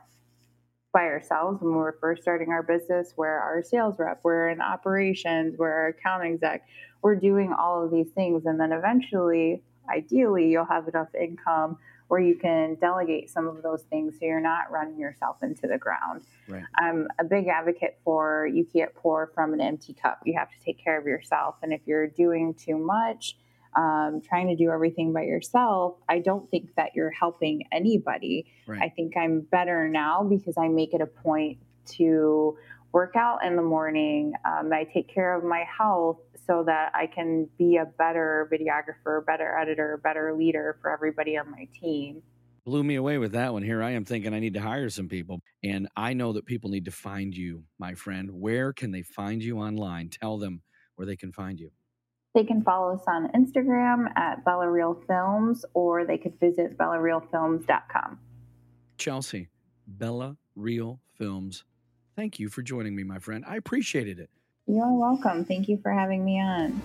by 0.93 1.05
ourselves 1.05 1.61
when 1.61 1.73
we're 1.73 1.97
first 1.97 2.21
starting 2.21 2.49
our 2.49 2.63
business. 2.63 3.13
We're 3.17 3.27
our 3.27 3.63
sales 3.63 3.95
rep, 3.99 4.21
we're 4.23 4.49
in 4.49 4.61
operations, 4.61 5.57
we're 5.57 5.71
our 5.71 5.87
account 5.87 6.23
exec, 6.23 6.65
we're 7.01 7.15
doing 7.15 7.51
all 7.51 7.83
of 7.83 7.91
these 7.91 8.11
things. 8.11 8.45
And 8.45 8.59
then 8.59 8.71
eventually, 8.71 9.63
ideally, 9.89 10.49
you'll 10.49 10.65
have 10.65 10.87
enough 10.87 11.13
income 11.19 11.77
where 12.07 12.21
you 12.21 12.35
can 12.35 12.75
delegate 12.75 13.29
some 13.29 13.47
of 13.47 13.63
those 13.63 13.81
things 13.89 14.13
so 14.19 14.25
you're 14.25 14.39
not 14.39 14.69
running 14.71 14.99
yourself 14.99 15.41
into 15.41 15.67
the 15.67 15.77
ground. 15.77 16.21
Right. 16.47 16.63
I'm 16.77 17.07
a 17.19 17.23
big 17.23 17.47
advocate 17.47 17.97
for 18.03 18.45
you 18.45 18.65
can't 18.65 18.93
pour 18.93 19.31
from 19.33 19.53
an 19.53 19.61
empty 19.61 19.93
cup. 19.93 20.19
You 20.23 20.35
have 20.37 20.49
to 20.51 20.55
take 20.63 20.83
care 20.83 20.99
of 20.99 21.07
yourself. 21.07 21.55
And 21.63 21.73
if 21.73 21.81
you're 21.85 22.07
doing 22.07 22.53
too 22.53 22.77
much, 22.77 23.35
um, 23.75 24.21
trying 24.23 24.47
to 24.47 24.55
do 24.55 24.69
everything 24.69 25.13
by 25.13 25.23
yourself, 25.23 25.95
I 26.07 26.19
don't 26.19 26.49
think 26.49 26.75
that 26.75 26.91
you're 26.95 27.11
helping 27.11 27.63
anybody. 27.71 28.45
Right. 28.67 28.81
I 28.81 28.89
think 28.89 29.17
I'm 29.17 29.41
better 29.41 29.87
now 29.87 30.23
because 30.23 30.55
I 30.57 30.67
make 30.67 30.93
it 30.93 31.01
a 31.01 31.07
point 31.07 31.59
to 31.95 32.57
work 32.91 33.15
out 33.15 33.43
in 33.43 33.55
the 33.55 33.61
morning. 33.61 34.33
Um, 34.45 34.71
I 34.71 34.83
take 34.83 35.13
care 35.13 35.35
of 35.35 35.43
my 35.43 35.65
health 35.77 36.19
so 36.45 36.63
that 36.65 36.91
I 36.93 37.07
can 37.07 37.49
be 37.57 37.77
a 37.77 37.85
better 37.85 38.49
videographer, 38.51 39.25
better 39.25 39.57
editor, 39.57 39.99
better 40.03 40.33
leader 40.33 40.77
for 40.81 40.91
everybody 40.91 41.37
on 41.37 41.49
my 41.49 41.67
team. 41.79 42.21
Blew 42.65 42.83
me 42.83 42.95
away 42.95 43.17
with 43.17 43.33
that 43.33 43.51
one. 43.51 43.63
Here 43.63 43.83
I 43.83 43.91
am 43.91 44.05
thinking 44.05 44.33
I 44.33 44.39
need 44.39 44.53
to 44.53 44.61
hire 44.61 44.89
some 44.89 45.09
people. 45.09 45.41
And 45.63 45.89
I 45.97 46.13
know 46.13 46.31
that 46.33 46.45
people 46.45 46.69
need 46.69 46.85
to 46.85 46.91
find 46.91 47.35
you, 47.35 47.63
my 47.77 47.93
friend. 47.93 48.29
Where 48.31 48.71
can 48.71 48.91
they 48.91 49.01
find 49.01 49.43
you 49.43 49.57
online? 49.57 50.09
Tell 50.09 50.37
them 50.37 50.61
where 50.95 51.05
they 51.05 51.17
can 51.17 51.33
find 51.33 51.59
you. 51.59 51.71
They 52.33 52.43
can 52.43 52.63
follow 52.63 52.95
us 52.95 53.03
on 53.07 53.31
Instagram 53.33 54.07
at 54.15 54.43
Bella 54.43 54.69
Real 54.69 54.99
Films 55.07 55.65
or 55.73 56.05
they 56.05 56.17
could 56.17 56.39
visit 56.39 56.77
bellarealfilms.com. 56.77 58.19
Chelsea, 58.97 59.49
Bella 59.87 60.37
Real 60.55 60.99
Films. 61.17 61.63
Thank 62.15 62.39
you 62.39 62.49
for 62.49 62.61
joining 62.61 62.95
me, 62.95 63.03
my 63.03 63.19
friend. 63.19 63.43
I 63.47 63.57
appreciated 63.57 64.19
it. 64.19 64.29
You're 64.65 64.93
welcome. 64.93 65.45
Thank 65.45 65.67
you 65.67 65.79
for 65.81 65.91
having 65.91 66.23
me 66.23 66.39
on. 66.39 66.81